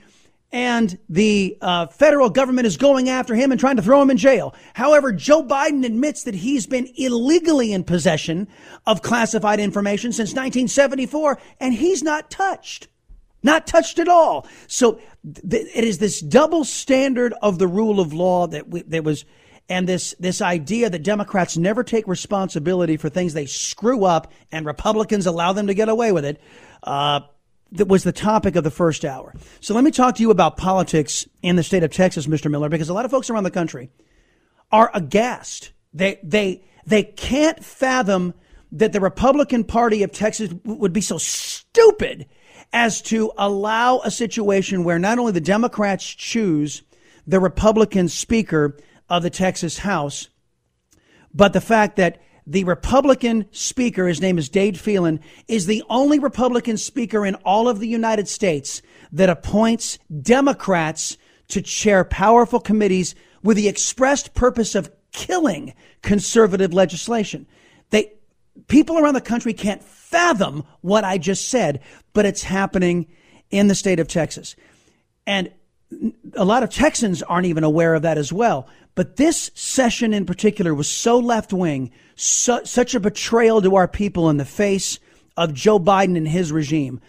and 0.52 0.98
the 1.08 1.56
uh, 1.60 1.86
federal 1.86 2.28
government 2.28 2.66
is 2.66 2.76
going 2.76 3.08
after 3.08 3.34
him 3.34 3.52
and 3.52 3.60
trying 3.60 3.76
to 3.76 3.82
throw 3.82 4.02
him 4.02 4.10
in 4.10 4.16
jail. 4.16 4.54
However, 4.74 5.12
Joe 5.12 5.44
Biden 5.44 5.84
admits 5.84 6.24
that 6.24 6.34
he's 6.34 6.66
been 6.66 6.88
illegally 6.96 7.72
in 7.72 7.84
possession 7.84 8.48
of 8.86 9.02
classified 9.02 9.60
information 9.60 10.12
since 10.12 10.30
1974, 10.30 11.38
and 11.60 11.74
he's 11.74 12.02
not 12.02 12.30
touched. 12.30 12.88
Not 13.42 13.66
touched 13.66 13.98
at 13.98 14.08
all. 14.08 14.46
So 14.66 15.00
th- 15.24 15.66
it 15.74 15.84
is 15.84 15.98
this 15.98 16.20
double 16.20 16.64
standard 16.64 17.34
of 17.40 17.58
the 17.58 17.66
rule 17.66 18.00
of 18.00 18.12
law 18.12 18.46
that 18.48 18.68
we, 18.68 18.82
that 18.82 19.04
was, 19.04 19.24
and 19.68 19.88
this 19.88 20.14
this 20.18 20.42
idea 20.42 20.90
that 20.90 21.02
Democrats 21.02 21.56
never 21.56 21.82
take 21.82 22.06
responsibility 22.06 22.96
for 22.96 23.08
things 23.08 23.32
they 23.32 23.46
screw 23.46 24.04
up, 24.04 24.32
and 24.52 24.66
Republicans 24.66 25.26
allow 25.26 25.52
them 25.52 25.68
to 25.68 25.74
get 25.74 25.88
away 25.88 26.12
with 26.12 26.24
it. 26.24 26.40
Uh, 26.82 27.20
that 27.72 27.88
was 27.88 28.02
the 28.02 28.12
topic 28.12 28.56
of 28.56 28.64
the 28.64 28.70
first 28.70 29.04
hour. 29.04 29.32
So 29.60 29.74
let 29.74 29.84
me 29.84 29.90
talk 29.90 30.16
to 30.16 30.22
you 30.22 30.30
about 30.30 30.56
politics 30.56 31.26
in 31.42 31.56
the 31.56 31.62
state 31.62 31.84
of 31.84 31.92
Texas, 31.92 32.26
Mr. 32.26 32.50
Miller, 32.50 32.68
because 32.68 32.88
a 32.88 32.94
lot 32.94 33.04
of 33.04 33.10
folks 33.10 33.30
around 33.30 33.44
the 33.44 33.50
country 33.50 33.90
are 34.72 34.90
aghast. 34.92 35.72
They 35.94 36.18
they 36.22 36.64
they 36.86 37.04
can't 37.04 37.64
fathom 37.64 38.34
that 38.72 38.92
the 38.92 39.00
Republican 39.00 39.64
Party 39.64 40.02
of 40.02 40.12
Texas 40.12 40.52
would 40.64 40.92
be 40.92 41.00
so 41.00 41.18
stupid 41.18 42.26
as 42.72 43.02
to 43.02 43.32
allow 43.36 44.00
a 44.00 44.10
situation 44.10 44.84
where 44.84 44.98
not 44.98 45.18
only 45.18 45.32
the 45.32 45.40
Democrats 45.40 46.04
choose 46.04 46.82
the 47.26 47.40
Republican 47.40 48.08
Speaker 48.08 48.76
of 49.08 49.22
the 49.22 49.30
Texas 49.30 49.78
House, 49.78 50.28
but 51.34 51.52
the 51.52 51.60
fact 51.60 51.96
that 51.96 52.20
the 52.46 52.64
Republican 52.64 53.46
speaker, 53.52 54.08
his 54.08 54.20
name 54.20 54.38
is 54.38 54.48
Dade 54.48 54.78
Phelan, 54.78 55.20
is 55.46 55.66
the 55.66 55.84
only 55.88 56.18
Republican 56.18 56.76
speaker 56.76 57.24
in 57.24 57.34
all 57.36 57.68
of 57.68 57.78
the 57.78 57.88
United 57.88 58.28
States 58.28 58.82
that 59.12 59.28
appoints 59.28 59.98
Democrats 60.22 61.16
to 61.48 61.62
chair 61.62 62.04
powerful 62.04 62.60
committees 62.60 63.14
with 63.42 63.56
the 63.56 63.68
expressed 63.68 64.34
purpose 64.34 64.74
of 64.74 64.90
killing 65.12 65.74
conservative 66.02 66.72
legislation. 66.72 67.46
People 68.68 68.98
around 68.98 69.14
the 69.14 69.20
country 69.20 69.52
can't 69.52 69.82
fathom 69.82 70.64
what 70.80 71.04
I 71.04 71.18
just 71.18 71.48
said, 71.48 71.80
but 72.12 72.26
it's 72.26 72.42
happening 72.42 73.06
in 73.50 73.68
the 73.68 73.74
state 73.74 74.00
of 74.00 74.08
Texas. 74.08 74.56
And 75.26 75.50
a 76.34 76.44
lot 76.44 76.62
of 76.62 76.70
Texans 76.70 77.22
aren't 77.22 77.46
even 77.46 77.64
aware 77.64 77.94
of 77.94 78.02
that 78.02 78.18
as 78.18 78.32
well. 78.32 78.68
But 78.94 79.16
this 79.16 79.50
session 79.54 80.12
in 80.12 80.26
particular 80.26 80.74
was 80.74 80.88
so 80.88 81.18
left 81.18 81.52
wing, 81.52 81.90
su- 82.16 82.64
such 82.64 82.94
a 82.94 83.00
betrayal 83.00 83.62
to 83.62 83.76
our 83.76 83.88
people 83.88 84.30
in 84.30 84.36
the 84.36 84.44
face 84.44 84.98
of 85.36 85.54
Joe 85.54 85.78
Biden 85.78 86.16
and 86.16 86.28
his 86.28 86.52
regime. 86.52 87.00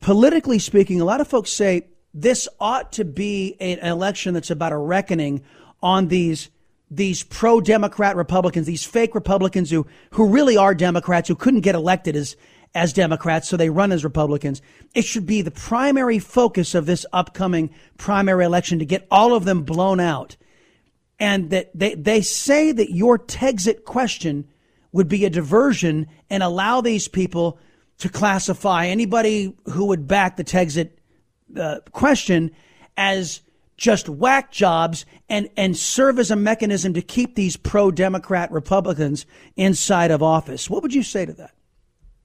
Politically 0.00 0.58
speaking, 0.58 1.00
a 1.00 1.04
lot 1.04 1.20
of 1.20 1.28
folks 1.28 1.50
say 1.50 1.86
this 2.14 2.48
ought 2.60 2.92
to 2.92 3.04
be 3.04 3.56
an 3.60 3.78
election 3.78 4.34
that's 4.34 4.50
about 4.50 4.72
a 4.72 4.76
reckoning 4.76 5.42
on 5.82 6.08
these 6.08 6.50
these 6.94 7.22
pro 7.22 7.60
Democrat 7.60 8.16
Republicans, 8.16 8.66
these 8.66 8.84
fake 8.84 9.14
Republicans 9.14 9.70
who 9.70 9.86
who 10.12 10.28
really 10.28 10.56
are 10.56 10.74
Democrats 10.74 11.28
who 11.28 11.34
couldn't 11.34 11.60
get 11.60 11.74
elected 11.74 12.14
as 12.14 12.36
as 12.74 12.92
Democrats, 12.92 13.48
so 13.48 13.56
they 13.56 13.70
run 13.70 13.92
as 13.92 14.04
Republicans. 14.04 14.62
It 14.94 15.04
should 15.04 15.26
be 15.26 15.42
the 15.42 15.50
primary 15.50 16.18
focus 16.18 16.74
of 16.74 16.86
this 16.86 17.04
upcoming 17.12 17.70
primary 17.98 18.44
election 18.44 18.78
to 18.78 18.86
get 18.86 19.06
all 19.10 19.34
of 19.34 19.44
them 19.44 19.62
blown 19.62 20.00
out. 20.00 20.36
And 21.18 21.50
that 21.50 21.70
they, 21.74 21.94
they 21.94 22.22
say 22.22 22.72
that 22.72 22.90
your 22.90 23.18
Texit 23.18 23.84
question 23.84 24.48
would 24.90 25.08
be 25.08 25.24
a 25.24 25.30
diversion 25.30 26.06
and 26.30 26.42
allow 26.42 26.80
these 26.80 27.08
people 27.08 27.58
to 27.98 28.08
classify 28.08 28.86
anybody 28.86 29.54
who 29.66 29.86
would 29.86 30.08
back 30.08 30.36
the 30.36 30.44
Texit 30.44 30.90
uh, 31.56 31.80
question 31.92 32.50
as 32.96 33.42
just 33.76 34.08
whack 34.08 34.50
jobs 34.50 35.04
and, 35.28 35.48
and 35.56 35.76
serve 35.76 36.18
as 36.18 36.30
a 36.30 36.36
mechanism 36.36 36.94
to 36.94 37.02
keep 37.02 37.34
these 37.34 37.56
pro 37.56 37.90
Democrat 37.90 38.50
Republicans 38.52 39.26
inside 39.56 40.10
of 40.10 40.22
office. 40.22 40.70
What 40.70 40.82
would 40.82 40.94
you 40.94 41.02
say 41.02 41.26
to 41.26 41.32
that? 41.34 41.52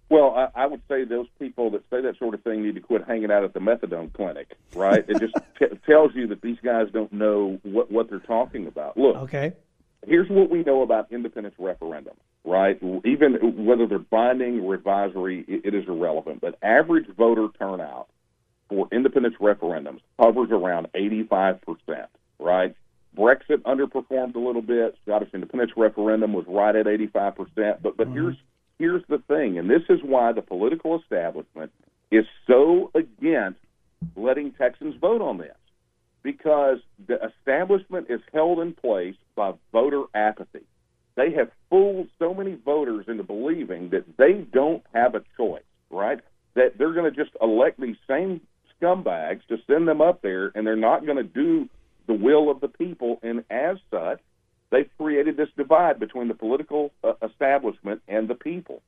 Well, 0.09 0.33
I, 0.35 0.63
I 0.63 0.65
would 0.67 0.81
say 0.87 1.03
those 1.03 1.27
people 1.37 1.69
that 1.71 1.83
say 1.89 2.01
that 2.01 2.17
sort 2.17 2.33
of 2.33 2.41
thing 2.41 2.63
need 2.63 2.75
to 2.75 2.81
quit 2.81 3.05
hanging 3.05 3.31
out 3.31 3.43
at 3.43 3.53
the 3.53 3.59
methadone 3.59 4.13
clinic, 4.13 4.55
right? 4.73 5.03
it 5.07 5.19
just 5.19 5.33
t- 5.59 5.65
tells 5.85 6.15
you 6.15 6.27
that 6.27 6.41
these 6.41 6.57
guys 6.63 6.87
don't 6.93 7.11
know 7.11 7.59
what 7.63 7.91
what 7.91 8.09
they're 8.09 8.19
talking 8.19 8.67
about. 8.67 8.97
Look, 8.97 9.17
okay. 9.17 9.53
Here's 10.05 10.29
what 10.29 10.49
we 10.49 10.63
know 10.63 10.83
about 10.83 11.11
independence 11.11 11.55
referendum, 11.57 12.15
right? 12.45 12.79
Even 13.03 13.65
whether 13.65 13.87
they're 13.87 13.99
binding 13.99 14.61
or 14.61 14.73
advisory, 14.73 15.43
it, 15.47 15.65
it 15.65 15.75
is 15.75 15.87
irrelevant. 15.87 16.39
But 16.39 16.57
average 16.61 17.07
voter 17.17 17.47
turnout 17.59 18.07
for 18.69 18.87
independence 18.91 19.35
referendums 19.39 20.01
hovers 20.19 20.49
around 20.51 20.87
85 20.93 21.61
percent, 21.61 22.09
right? 22.39 22.75
Brexit 23.17 23.63
underperformed 23.63 24.35
a 24.35 24.39
little 24.39 24.61
bit. 24.61 24.95
Scottish 25.03 25.29
independence 25.33 25.71
referendum 25.75 26.33
was 26.33 26.45
right 26.47 26.75
at 26.75 26.87
85 26.87 27.35
percent. 27.35 27.81
But 27.81 27.97
but 27.97 28.07
mm-hmm. 28.07 28.13
here's 28.13 28.35
here's 28.77 29.03
the 29.09 29.21
thing, 29.27 29.57
and 29.57 29.69
this 29.69 29.83
is 29.89 29.99
why 30.03 30.31
the 30.31 30.41
political 30.41 30.99
establishment 30.99 31.71
is 32.11 32.25
so 32.45 32.91
against 32.93 33.59
letting 34.15 34.51
Texans 34.51 34.95
vote 35.01 35.21
on 35.21 35.37
this, 35.37 35.55
because 36.21 36.77
the 37.07 37.19
establishment 37.25 38.07
is 38.09 38.21
held 38.33 38.59
in 38.59 38.73
place 38.73 39.15
by 39.35 39.53
voter 39.71 40.03
apathy. 40.13 40.65
They 41.15 41.31
have 41.31 41.49
fooled 41.69 42.09
so 42.19 42.33
many 42.33 42.53
voters 42.63 43.05
into 43.07 43.23
believing 43.23 43.89
that 43.89 44.05
they 44.17 44.33
don't 44.33 44.83
have 44.93 45.15
a 45.15 45.23
choice, 45.35 45.63
right? 45.89 46.19
That 46.53 46.77
they're 46.77 46.93
going 46.93 47.11
to 47.11 47.23
just 47.23 47.35
elect 47.41 47.79
these 47.79 47.95
same 48.07 48.41
scumbags 48.81 49.45
to 49.47 49.57
send 49.67 49.87
them 49.87 50.01
up 50.01 50.21
there, 50.21 50.51
and 50.55 50.65
they're 50.65 50.75
not 50.75 51.05
going 51.05 51.17
to 51.17 51.23
do 51.23 51.69
the 52.07 52.13
will 52.13 52.49
of 52.49 52.61
the 52.61 52.67
people. 52.67 53.19
And 53.21 53.43
as 53.49 53.77
such, 53.91 54.19
they've 54.71 54.89
created 54.97 55.37
this 55.37 55.49
divide 55.57 55.99
between 55.99 56.27
the 56.27 56.33
political 56.33 56.91
uh, 57.03 57.13
establishment 57.23 58.01
and 58.07 58.27
the 58.27 58.35
people. 58.35 58.81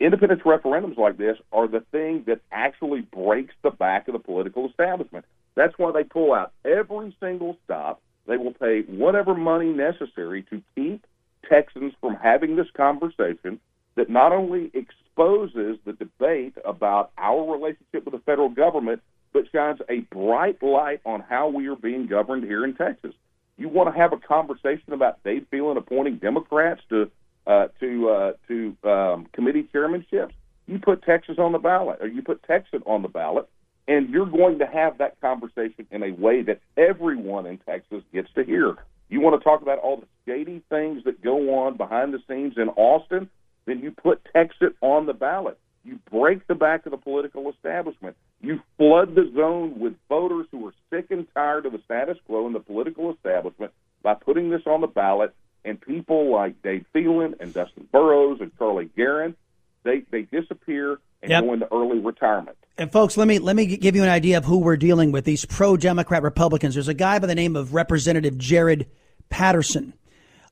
Independence 0.00 0.42
referendums 0.44 0.96
like 0.96 1.18
this 1.18 1.36
are 1.52 1.68
the 1.68 1.84
thing 1.92 2.24
that 2.26 2.40
actually 2.50 3.02
breaks 3.02 3.54
the 3.62 3.70
back 3.70 4.08
of 4.08 4.14
the 4.14 4.18
political 4.18 4.68
establishment. 4.68 5.26
That's 5.56 5.74
why 5.76 5.92
they 5.92 6.04
pull 6.04 6.32
out 6.32 6.52
every 6.64 7.14
single 7.20 7.56
stop. 7.64 8.00
They 8.26 8.38
will 8.38 8.54
pay 8.54 8.80
whatever 8.82 9.34
money 9.34 9.72
necessary 9.72 10.42
to 10.44 10.62
keep 10.74 11.06
Texans 11.48 11.92
from 12.00 12.14
having 12.16 12.56
this 12.56 12.70
conversation 12.74 13.60
that 13.96 14.08
not 14.08 14.32
only 14.32 14.70
exposes 15.16 15.78
the 15.84 15.92
debate 15.92 16.54
about 16.64 17.12
our 17.18 17.52
relationship 17.52 18.04
with 18.04 18.12
the 18.12 18.20
federal 18.20 18.48
government, 18.48 19.02
but 19.32 19.44
shines 19.52 19.80
a 19.88 20.00
bright 20.14 20.62
light 20.62 21.00
on 21.04 21.20
how 21.20 21.48
we 21.48 21.68
are 21.68 21.76
being 21.76 22.06
governed 22.06 22.44
here 22.44 22.64
in 22.64 22.74
Texas. 22.74 23.14
You 23.56 23.68
want 23.68 23.92
to 23.92 23.98
have 24.00 24.12
a 24.12 24.16
conversation 24.16 24.92
about 24.92 25.22
Dade 25.22 25.46
Phelan 25.50 25.76
appointing 25.76 26.16
Democrats 26.16 26.80
to 26.88 27.10
uh, 27.46 27.68
to 27.78 28.08
uh, 28.08 28.32
to 28.48 28.76
um, 28.84 29.26
committee 29.32 29.68
chairmanships? 29.72 30.32
You 30.66 30.78
put 30.78 31.02
Texas 31.02 31.36
on 31.38 31.52
the 31.52 31.58
ballot, 31.58 31.98
or 32.00 32.08
you 32.08 32.22
put 32.22 32.42
Texas 32.44 32.80
on 32.86 33.02
the 33.02 33.08
ballot, 33.08 33.48
and 33.86 34.08
you're 34.08 34.26
going 34.26 34.58
to 34.60 34.66
have 34.66 34.98
that 34.98 35.20
conversation 35.20 35.86
in 35.90 36.02
a 36.02 36.10
way 36.12 36.42
that 36.42 36.60
everyone 36.76 37.46
in 37.46 37.58
Texas 37.58 38.02
gets 38.12 38.28
to 38.34 38.44
hear. 38.44 38.76
You 39.10 39.20
want 39.20 39.38
to 39.38 39.44
talk 39.44 39.62
about 39.62 39.78
all 39.78 39.98
the 39.98 40.06
shady 40.26 40.62
things 40.70 41.04
that 41.04 41.22
go 41.22 41.60
on 41.60 41.76
behind 41.76 42.14
the 42.14 42.22
scenes 42.26 42.54
in 42.56 42.70
Austin? 42.70 43.28
Then 43.66 43.80
you 43.80 43.90
put 43.90 44.26
Texit 44.34 44.74
on 44.80 45.06
the 45.06 45.14
ballot. 45.14 45.58
You 45.84 45.98
break 46.10 46.46
the 46.46 46.54
back 46.54 46.86
of 46.86 46.92
the 46.92 46.98
political 46.98 47.50
establishment. 47.50 48.16
You 48.40 48.60
flood 48.78 49.14
the 49.14 49.30
zone 49.34 49.78
with 49.78 49.94
voters 50.08 50.46
who 50.50 50.66
are 50.66 50.74
sick 50.90 51.10
and 51.10 51.26
tired 51.34 51.66
of 51.66 51.72
the 51.72 51.80
status 51.84 52.18
quo 52.26 52.46
in 52.46 52.52
the 52.52 52.60
political 52.60 53.12
establishment 53.12 53.72
by 54.02 54.14
putting 54.14 54.50
this 54.50 54.62
on 54.66 54.80
the 54.80 54.86
ballot. 54.86 55.34
And 55.66 55.80
people 55.80 56.30
like 56.30 56.60
Dade 56.62 56.84
Phelan 56.92 57.36
and 57.40 57.52
Dustin 57.52 57.88
Burrows 57.90 58.38
and 58.40 58.52
Charlie 58.58 58.90
Geren, 58.96 59.34
they, 59.82 60.04
they 60.10 60.22
disappear 60.22 60.98
and 61.22 61.30
yep. 61.30 61.44
go 61.44 61.54
into 61.54 61.72
early 61.72 61.98
retirement. 61.98 62.58
And 62.76 62.92
folks, 62.92 63.16
let 63.16 63.28
me 63.28 63.38
let 63.38 63.56
me 63.56 63.76
give 63.76 63.94
you 63.96 64.02
an 64.02 64.08
idea 64.08 64.36
of 64.36 64.44
who 64.44 64.58
we're 64.58 64.76
dealing 64.76 65.12
with. 65.12 65.24
These 65.24 65.44
pro-Democrat 65.44 66.22
Republicans. 66.22 66.74
There's 66.74 66.88
a 66.88 66.94
guy 66.94 67.18
by 67.18 67.26
the 67.26 67.34
name 67.34 67.56
of 67.56 67.72
Representative 67.72 68.36
Jared 68.36 68.88
Patterson, 69.30 69.94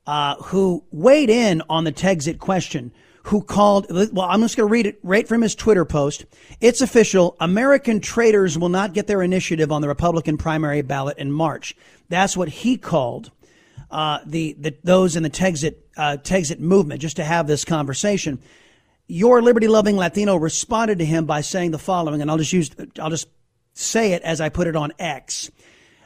uh, 0.05 0.35
who 0.35 0.83
weighed 0.91 1.29
in 1.29 1.61
on 1.69 1.83
the 1.83 1.91
Texit 1.91 2.39
question 2.39 2.91
who 3.27 3.41
called, 3.41 3.87
well, 3.89 4.27
I'm 4.29 4.41
just 4.41 4.57
going 4.57 4.67
to 4.67 4.71
read 4.71 4.85
it 4.85 4.99
right 5.01 5.25
from 5.25 5.41
his 5.41 5.55
Twitter 5.55 5.85
post. 5.85 6.25
It's 6.59 6.81
official. 6.81 7.37
American 7.39 8.01
traitors 8.01 8.57
will 8.57 8.67
not 8.67 8.93
get 8.93 9.07
their 9.07 9.21
initiative 9.21 9.71
on 9.71 9.81
the 9.81 9.87
Republican 9.87 10.37
primary 10.37 10.81
ballot 10.81 11.17
in 11.17 11.31
March. 11.31 11.73
That's 12.09 12.35
what 12.35 12.49
he 12.49 12.75
called 12.75 13.31
uh, 13.89 14.19
the, 14.25 14.57
the 14.59 14.75
those 14.83 15.15
in 15.15 15.23
the 15.23 15.29
Texit, 15.29 15.75
uh, 15.95 16.17
Texit 16.21 16.59
movement, 16.59 16.99
just 16.99 17.15
to 17.15 17.23
have 17.23 17.47
this 17.47 17.63
conversation. 17.63 18.39
your 19.07 19.41
liberty 19.41 19.67
loving 19.67 19.97
Latino 19.97 20.35
responded 20.35 20.99
to 20.99 21.05
him 21.05 21.25
by 21.25 21.41
saying 21.41 21.71
the 21.71 21.79
following, 21.79 22.21
and 22.21 22.31
I'll 22.31 22.37
just 22.37 22.53
use, 22.53 22.71
I'll 22.99 23.09
just 23.09 23.27
say 23.73 24.13
it 24.13 24.21
as 24.23 24.41
I 24.41 24.49
put 24.49 24.67
it 24.67 24.75
on 24.75 24.91
X. 24.99 25.51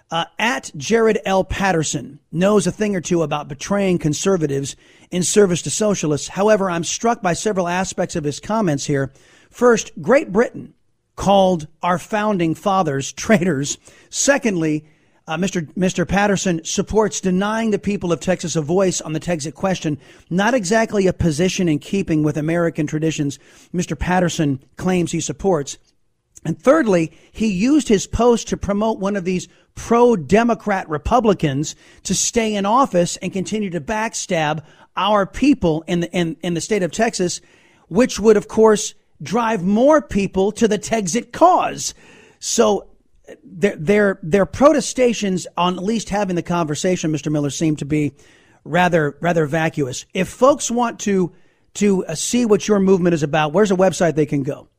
Uh, 0.09 0.23
at 0.39 0.71
Jared 0.77 1.19
L. 1.25 1.43
Patterson 1.43 2.19
knows 2.31 2.65
a 2.65 2.71
thing 2.71 2.95
or 2.95 3.01
two 3.01 3.23
about 3.23 3.49
betraying 3.49 3.97
conservatives 3.97 4.77
in 5.11 5.21
service 5.21 5.61
to 5.63 5.69
socialists. 5.69 6.29
However, 6.29 6.69
I'm 6.69 6.85
struck 6.85 7.21
by 7.21 7.33
several 7.33 7.67
aspects 7.67 8.15
of 8.15 8.23
his 8.23 8.39
comments 8.39 8.85
here. 8.85 9.11
First, 9.49 9.91
Great 10.01 10.31
Britain 10.31 10.73
called 11.17 11.67
our 11.83 11.99
founding 11.99 12.55
fathers 12.55 13.11
traitors. 13.13 13.77
Secondly, 14.09 14.85
uh, 15.27 15.35
Mr. 15.35 15.67
Mr. 15.73 16.07
Patterson 16.07 16.63
supports 16.63 17.19
denying 17.19 17.71
the 17.71 17.79
people 17.79 18.13
of 18.13 18.21
Texas 18.21 18.55
a 18.55 18.61
voice 18.61 19.01
on 19.01 19.11
the 19.11 19.19
Texit 19.19 19.55
question, 19.55 19.97
not 20.29 20.53
exactly 20.53 21.05
a 21.05 21.11
position 21.11 21.67
in 21.67 21.79
keeping 21.79 22.23
with 22.23 22.37
American 22.37 22.87
traditions 22.87 23.39
Mr. 23.73 23.99
Patterson 23.99 24.63
claims 24.77 25.11
he 25.11 25.19
supports. 25.19 25.77
And 26.47 26.57
thirdly, 26.57 27.11
he 27.29 27.47
used 27.47 27.89
his 27.89 28.07
post 28.07 28.47
to 28.47 28.55
promote 28.55 28.99
one 28.99 29.17
of 29.17 29.25
these 29.25 29.49
pro 29.75 30.15
Democrat 30.15 30.87
Republicans 30.87 31.75
to 32.03 32.15
stay 32.15 32.55
in 32.55 32.65
office 32.65 33.17
and 33.17 33.33
continue 33.33 33.69
to 33.71 33.81
backstab 33.81 34.63
our 34.95 35.25
people 35.25 35.83
in 35.87 35.99
the, 35.99 36.11
in, 36.13 36.37
in 36.41 36.53
the 36.53 36.61
state 36.61 36.83
of 36.83 36.93
Texas, 36.93 37.41
which 37.89 38.17
would, 38.17 38.37
of 38.37 38.47
course, 38.47 38.93
drive 39.21 39.61
more 39.61 40.01
people 40.01 40.53
to 40.53 40.69
the 40.69 40.79
Texit 40.79 41.33
cause. 41.33 41.93
So 42.39 42.91
their, 43.43 43.75
their, 43.75 44.19
their 44.23 44.45
protestations 44.45 45.47
on 45.57 45.75
at 45.75 45.83
least 45.83 46.07
having 46.07 46.37
the 46.37 46.43
conversation, 46.43 47.11
Mr. 47.11 47.29
Miller, 47.29 47.49
seem 47.49 47.75
to 47.75 47.85
be 47.85 48.13
rather, 48.63 49.17
rather 49.19 49.45
vacuous. 49.47 50.05
If 50.13 50.29
folks 50.29 50.71
want 50.71 51.01
to, 51.01 51.33
to 51.73 52.05
uh, 52.05 52.15
see 52.15 52.45
what 52.45 52.69
your 52.69 52.79
movement 52.79 53.15
is 53.15 53.23
about, 53.23 53.51
where's 53.51 53.71
a 53.71 53.75
website 53.75 54.15
they 54.15 54.25
can 54.25 54.43
go? 54.43 54.69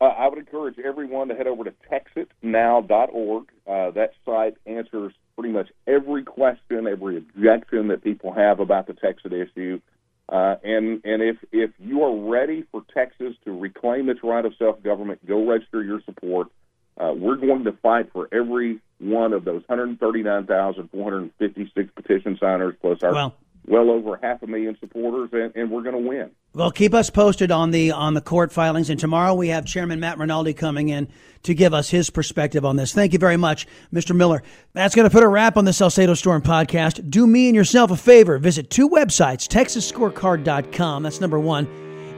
Uh, 0.00 0.04
I 0.06 0.28
would 0.28 0.38
encourage 0.54 0.78
everyone 0.78 1.28
to 1.28 1.34
head 1.34 1.46
over 1.46 1.64
to 1.64 1.72
texitnow.org. 1.90 3.48
Uh, 3.66 3.90
that 3.90 4.12
site 4.24 4.54
answers 4.66 5.12
pretty 5.36 5.52
much 5.52 5.68
every 5.86 6.22
question, 6.22 6.86
every 6.86 7.16
objection 7.16 7.88
that 7.88 8.04
people 8.04 8.32
have 8.32 8.60
about 8.60 8.86
the 8.86 8.92
Texas 8.92 9.32
issue. 9.32 9.80
Uh, 10.28 10.56
and 10.64 11.00
and 11.04 11.22
if 11.22 11.36
if 11.52 11.70
you 11.78 12.02
are 12.02 12.30
ready 12.30 12.64
for 12.72 12.82
Texas 12.94 13.34
to 13.44 13.52
reclaim 13.52 14.08
its 14.08 14.20
right 14.22 14.46
of 14.46 14.54
self 14.58 14.82
government, 14.82 15.26
go 15.26 15.46
register 15.46 15.82
your 15.82 16.00
support. 16.02 16.48
Uh, 16.96 17.12
we're 17.14 17.36
going 17.36 17.64
to 17.64 17.72
fight 17.72 18.10
for 18.12 18.28
every 18.32 18.78
one 19.00 19.32
of 19.32 19.44
those 19.44 19.64
139,456 19.66 21.90
petition 21.96 22.38
signers, 22.40 22.72
plus 22.80 23.02
our 23.02 23.12
well, 23.12 23.34
well 23.66 23.90
over 23.90 24.18
half 24.22 24.42
a 24.42 24.46
million 24.46 24.76
supporters, 24.78 25.30
and, 25.32 25.54
and 25.54 25.70
we're 25.70 25.82
going 25.82 25.94
to 25.94 26.08
win. 26.08 26.30
Well, 26.52 26.70
keep 26.70 26.94
us 26.94 27.10
posted 27.10 27.50
on 27.50 27.70
the 27.70 27.90
on 27.92 28.14
the 28.14 28.20
court 28.20 28.52
filings, 28.52 28.90
and 28.90 29.00
tomorrow 29.00 29.34
we 29.34 29.48
have 29.48 29.64
Chairman 29.64 30.00
Matt 30.00 30.18
Rinaldi 30.18 30.54
coming 30.54 30.88
in 30.88 31.08
to 31.42 31.54
give 31.54 31.74
us 31.74 31.90
his 31.90 32.10
perspective 32.10 32.64
on 32.64 32.76
this. 32.76 32.92
Thank 32.92 33.12
you 33.12 33.18
very 33.18 33.36
much, 33.36 33.66
Mr. 33.92 34.14
Miller. 34.14 34.42
That's 34.72 34.94
going 34.94 35.08
to 35.08 35.12
put 35.12 35.22
a 35.22 35.28
wrap 35.28 35.56
on 35.56 35.64
the 35.64 35.72
Salcedo 35.72 36.14
Storm 36.14 36.42
podcast. 36.42 37.10
Do 37.10 37.26
me 37.26 37.48
and 37.48 37.56
yourself 37.56 37.90
a 37.90 37.96
favor: 37.96 38.38
visit 38.38 38.70
two 38.70 38.88
websites, 38.88 39.48
TexasScorecard.com. 39.48 41.02
That's 41.02 41.20
number 41.20 41.40
one. 41.40 41.66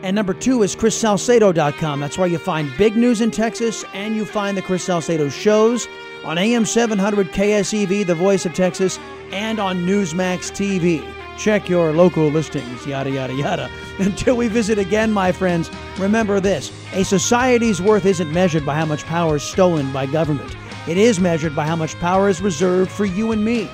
And 0.03 0.15
number 0.15 0.35
two 0.35 0.63
is 0.63 0.77
ChrisSalcedo.com. 0.77 2.01
That's 2.01 2.19
where 2.19 2.29
you 2.29 2.39
find 2.39 2.71
big 2.77 2.97
news 2.97 3.23
in 3.23 3.31
Texas 3.31 3.85
and 3.95 4.15
you 4.15 4.25
find 4.25 4.57
the 4.57 4.63
Chris 4.63 4.85
Salcedo 4.85 5.31
shows 5.31 5.89
on 6.25 6.39
AM 6.39 6.67
700 6.67 7.29
KSEV, 7.29 8.07
the 8.07 8.15
voice 8.15 8.45
of 8.45 8.55
Texas, 8.55 8.99
and 9.33 9.59
on 9.59 9.87
Newsmax 9.87 10.53
TV. 10.53 11.16
Check 11.39 11.69
your 11.69 11.93
local 11.93 12.29
listings, 12.29 12.87
yada, 12.87 13.11
yada, 13.11 13.35
yada. 13.35 13.71
Until 13.99 14.37
we 14.37 14.49
visit 14.49 14.79
again, 14.79 15.13
my 15.13 15.33
friends, 15.33 15.71
remember 15.99 16.41
this 16.41 16.73
a 16.95 17.05
society's 17.05 17.81
worth 17.81 18.07
isn't 18.07 18.33
measured 18.33 18.65
by 18.65 18.75
how 18.75 18.87
much 18.87 19.05
power 19.05 19.37
is 19.37 19.43
stolen 19.43 19.93
by 19.93 20.07
government, 20.07 20.57
it 20.89 20.97
is 20.97 21.21
measured 21.21 21.55
by 21.55 21.67
how 21.67 21.77
much 21.77 21.99
power 21.99 22.29
is 22.29 22.41
reserved 22.41 22.91
for 22.91 23.05
you 23.05 23.33
and 23.33 23.45
me, 23.45 23.71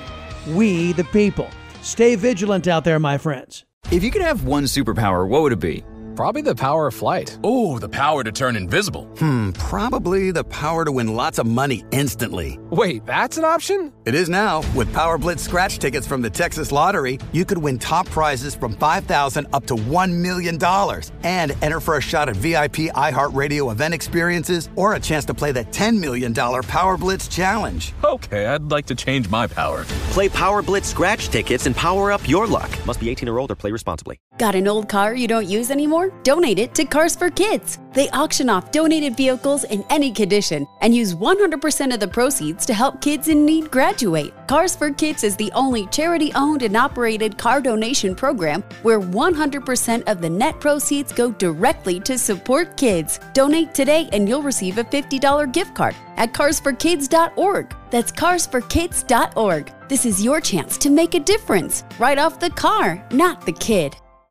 we 0.47 0.93
the 0.93 1.05
people. 1.05 1.49
Stay 1.81 2.15
vigilant 2.15 2.67
out 2.67 2.83
there, 2.83 2.99
my 2.99 3.17
friends. 3.17 3.65
If 3.91 4.03
you 4.03 4.11
could 4.11 4.21
have 4.21 4.45
one 4.45 4.63
superpower, 4.63 5.27
what 5.27 5.41
would 5.43 5.53
it 5.53 5.59
be? 5.59 5.83
Probably 6.15 6.43
the 6.43 6.53
power 6.53 6.85
of 6.85 6.93
flight. 6.93 7.39
Oh, 7.43 7.79
the 7.79 7.89
power 7.89 8.23
to 8.23 8.31
turn 8.31 8.55
invisible. 8.55 9.05
Hmm, 9.17 9.49
probably 9.53 10.29
the 10.29 10.43
power 10.43 10.85
to 10.85 10.91
win 10.91 11.15
lots 11.15 11.39
of 11.39 11.47
money 11.47 11.83
instantly. 11.89 12.59
Wait, 12.69 13.03
that's 13.07 13.37
an 13.39 13.45
option? 13.45 13.91
It 14.05 14.13
is 14.13 14.29
now. 14.29 14.61
With 14.75 14.93
Power 14.93 15.17
Blitz 15.17 15.41
scratch 15.41 15.79
tickets 15.79 16.05
from 16.05 16.21
the 16.21 16.29
Texas 16.29 16.71
Lottery, 16.71 17.17
you 17.31 17.45
could 17.45 17.57
win 17.57 17.79
top 17.79 18.05
prizes 18.09 18.53
from 18.53 18.75
5000 18.75 19.47
up 19.53 19.65
to 19.65 19.75
$1 19.75 20.13
million 20.13 20.59
and 21.23 21.63
enter 21.63 21.79
for 21.79 21.97
a 21.97 22.01
shot 22.01 22.29
at 22.29 22.35
VIP 22.35 22.93
iHeartRadio 22.93 23.71
event 23.71 23.95
experiences 23.95 24.69
or 24.75 24.93
a 24.93 24.99
chance 24.99 25.25
to 25.25 25.33
play 25.33 25.51
the 25.51 25.65
$10 25.65 25.99
million 25.99 26.31
Power 26.33 26.95
Blitz 26.95 27.27
Challenge. 27.27 27.91
Okay, 28.03 28.45
I'd 28.45 28.69
like 28.71 28.85
to 28.87 28.95
change 28.95 29.29
my 29.29 29.47
power. 29.47 29.83
Play 30.11 30.29
Power 30.29 30.61
Blitz 30.61 30.89
scratch 30.89 31.29
tickets 31.29 31.65
and 31.65 31.75
power 31.75 32.11
up 32.11 32.27
your 32.29 32.45
luck. 32.45 32.69
Must 32.85 32.99
be 32.99 33.09
18 33.09 33.27
or 33.29 33.39
older, 33.39 33.55
play 33.55 33.71
responsibly. 33.71 34.19
Got 34.37 34.53
an 34.55 34.67
old 34.67 34.89
car 34.89 35.15
you 35.15 35.27
don't 35.27 35.47
use 35.47 35.71
anymore? 35.71 36.02
Donate 36.23 36.59
it 36.59 36.73
to 36.75 36.85
Cars 36.85 37.15
for 37.15 37.29
Kids. 37.29 37.79
They 37.93 38.09
auction 38.09 38.49
off 38.49 38.71
donated 38.71 39.15
vehicles 39.15 39.63
in 39.65 39.85
any 39.89 40.11
condition 40.11 40.67
and 40.81 40.95
use 40.95 41.13
100% 41.13 41.93
of 41.93 41.99
the 41.99 42.07
proceeds 42.07 42.65
to 42.65 42.73
help 42.73 43.01
kids 43.01 43.27
in 43.27 43.45
need 43.45 43.69
graduate. 43.69 44.33
Cars 44.47 44.75
for 44.75 44.91
Kids 44.91 45.23
is 45.23 45.35
the 45.35 45.51
only 45.53 45.87
charity 45.87 46.31
owned 46.33 46.63
and 46.63 46.75
operated 46.75 47.37
car 47.37 47.61
donation 47.61 48.15
program 48.15 48.63
where 48.81 48.99
100% 48.99 50.03
of 50.07 50.21
the 50.21 50.29
net 50.29 50.59
proceeds 50.59 51.11
go 51.11 51.31
directly 51.31 51.99
to 51.99 52.17
support 52.17 52.77
kids. 52.77 53.19
Donate 53.33 53.73
today 53.73 54.09
and 54.11 54.27
you'll 54.27 54.41
receive 54.41 54.77
a 54.77 54.83
$50 54.83 55.51
gift 55.53 55.75
card 55.75 55.95
at 56.17 56.33
carsforkids.org. 56.33 57.75
That's 57.89 58.11
carsforkids.org. 58.11 59.71
This 59.87 60.05
is 60.05 60.23
your 60.23 60.41
chance 60.41 60.77
to 60.79 60.89
make 60.89 61.13
a 61.13 61.19
difference 61.19 61.83
right 61.99 62.17
off 62.17 62.39
the 62.39 62.49
car, 62.49 63.05
not 63.11 63.45
the 63.45 63.53
kid. 63.53 63.95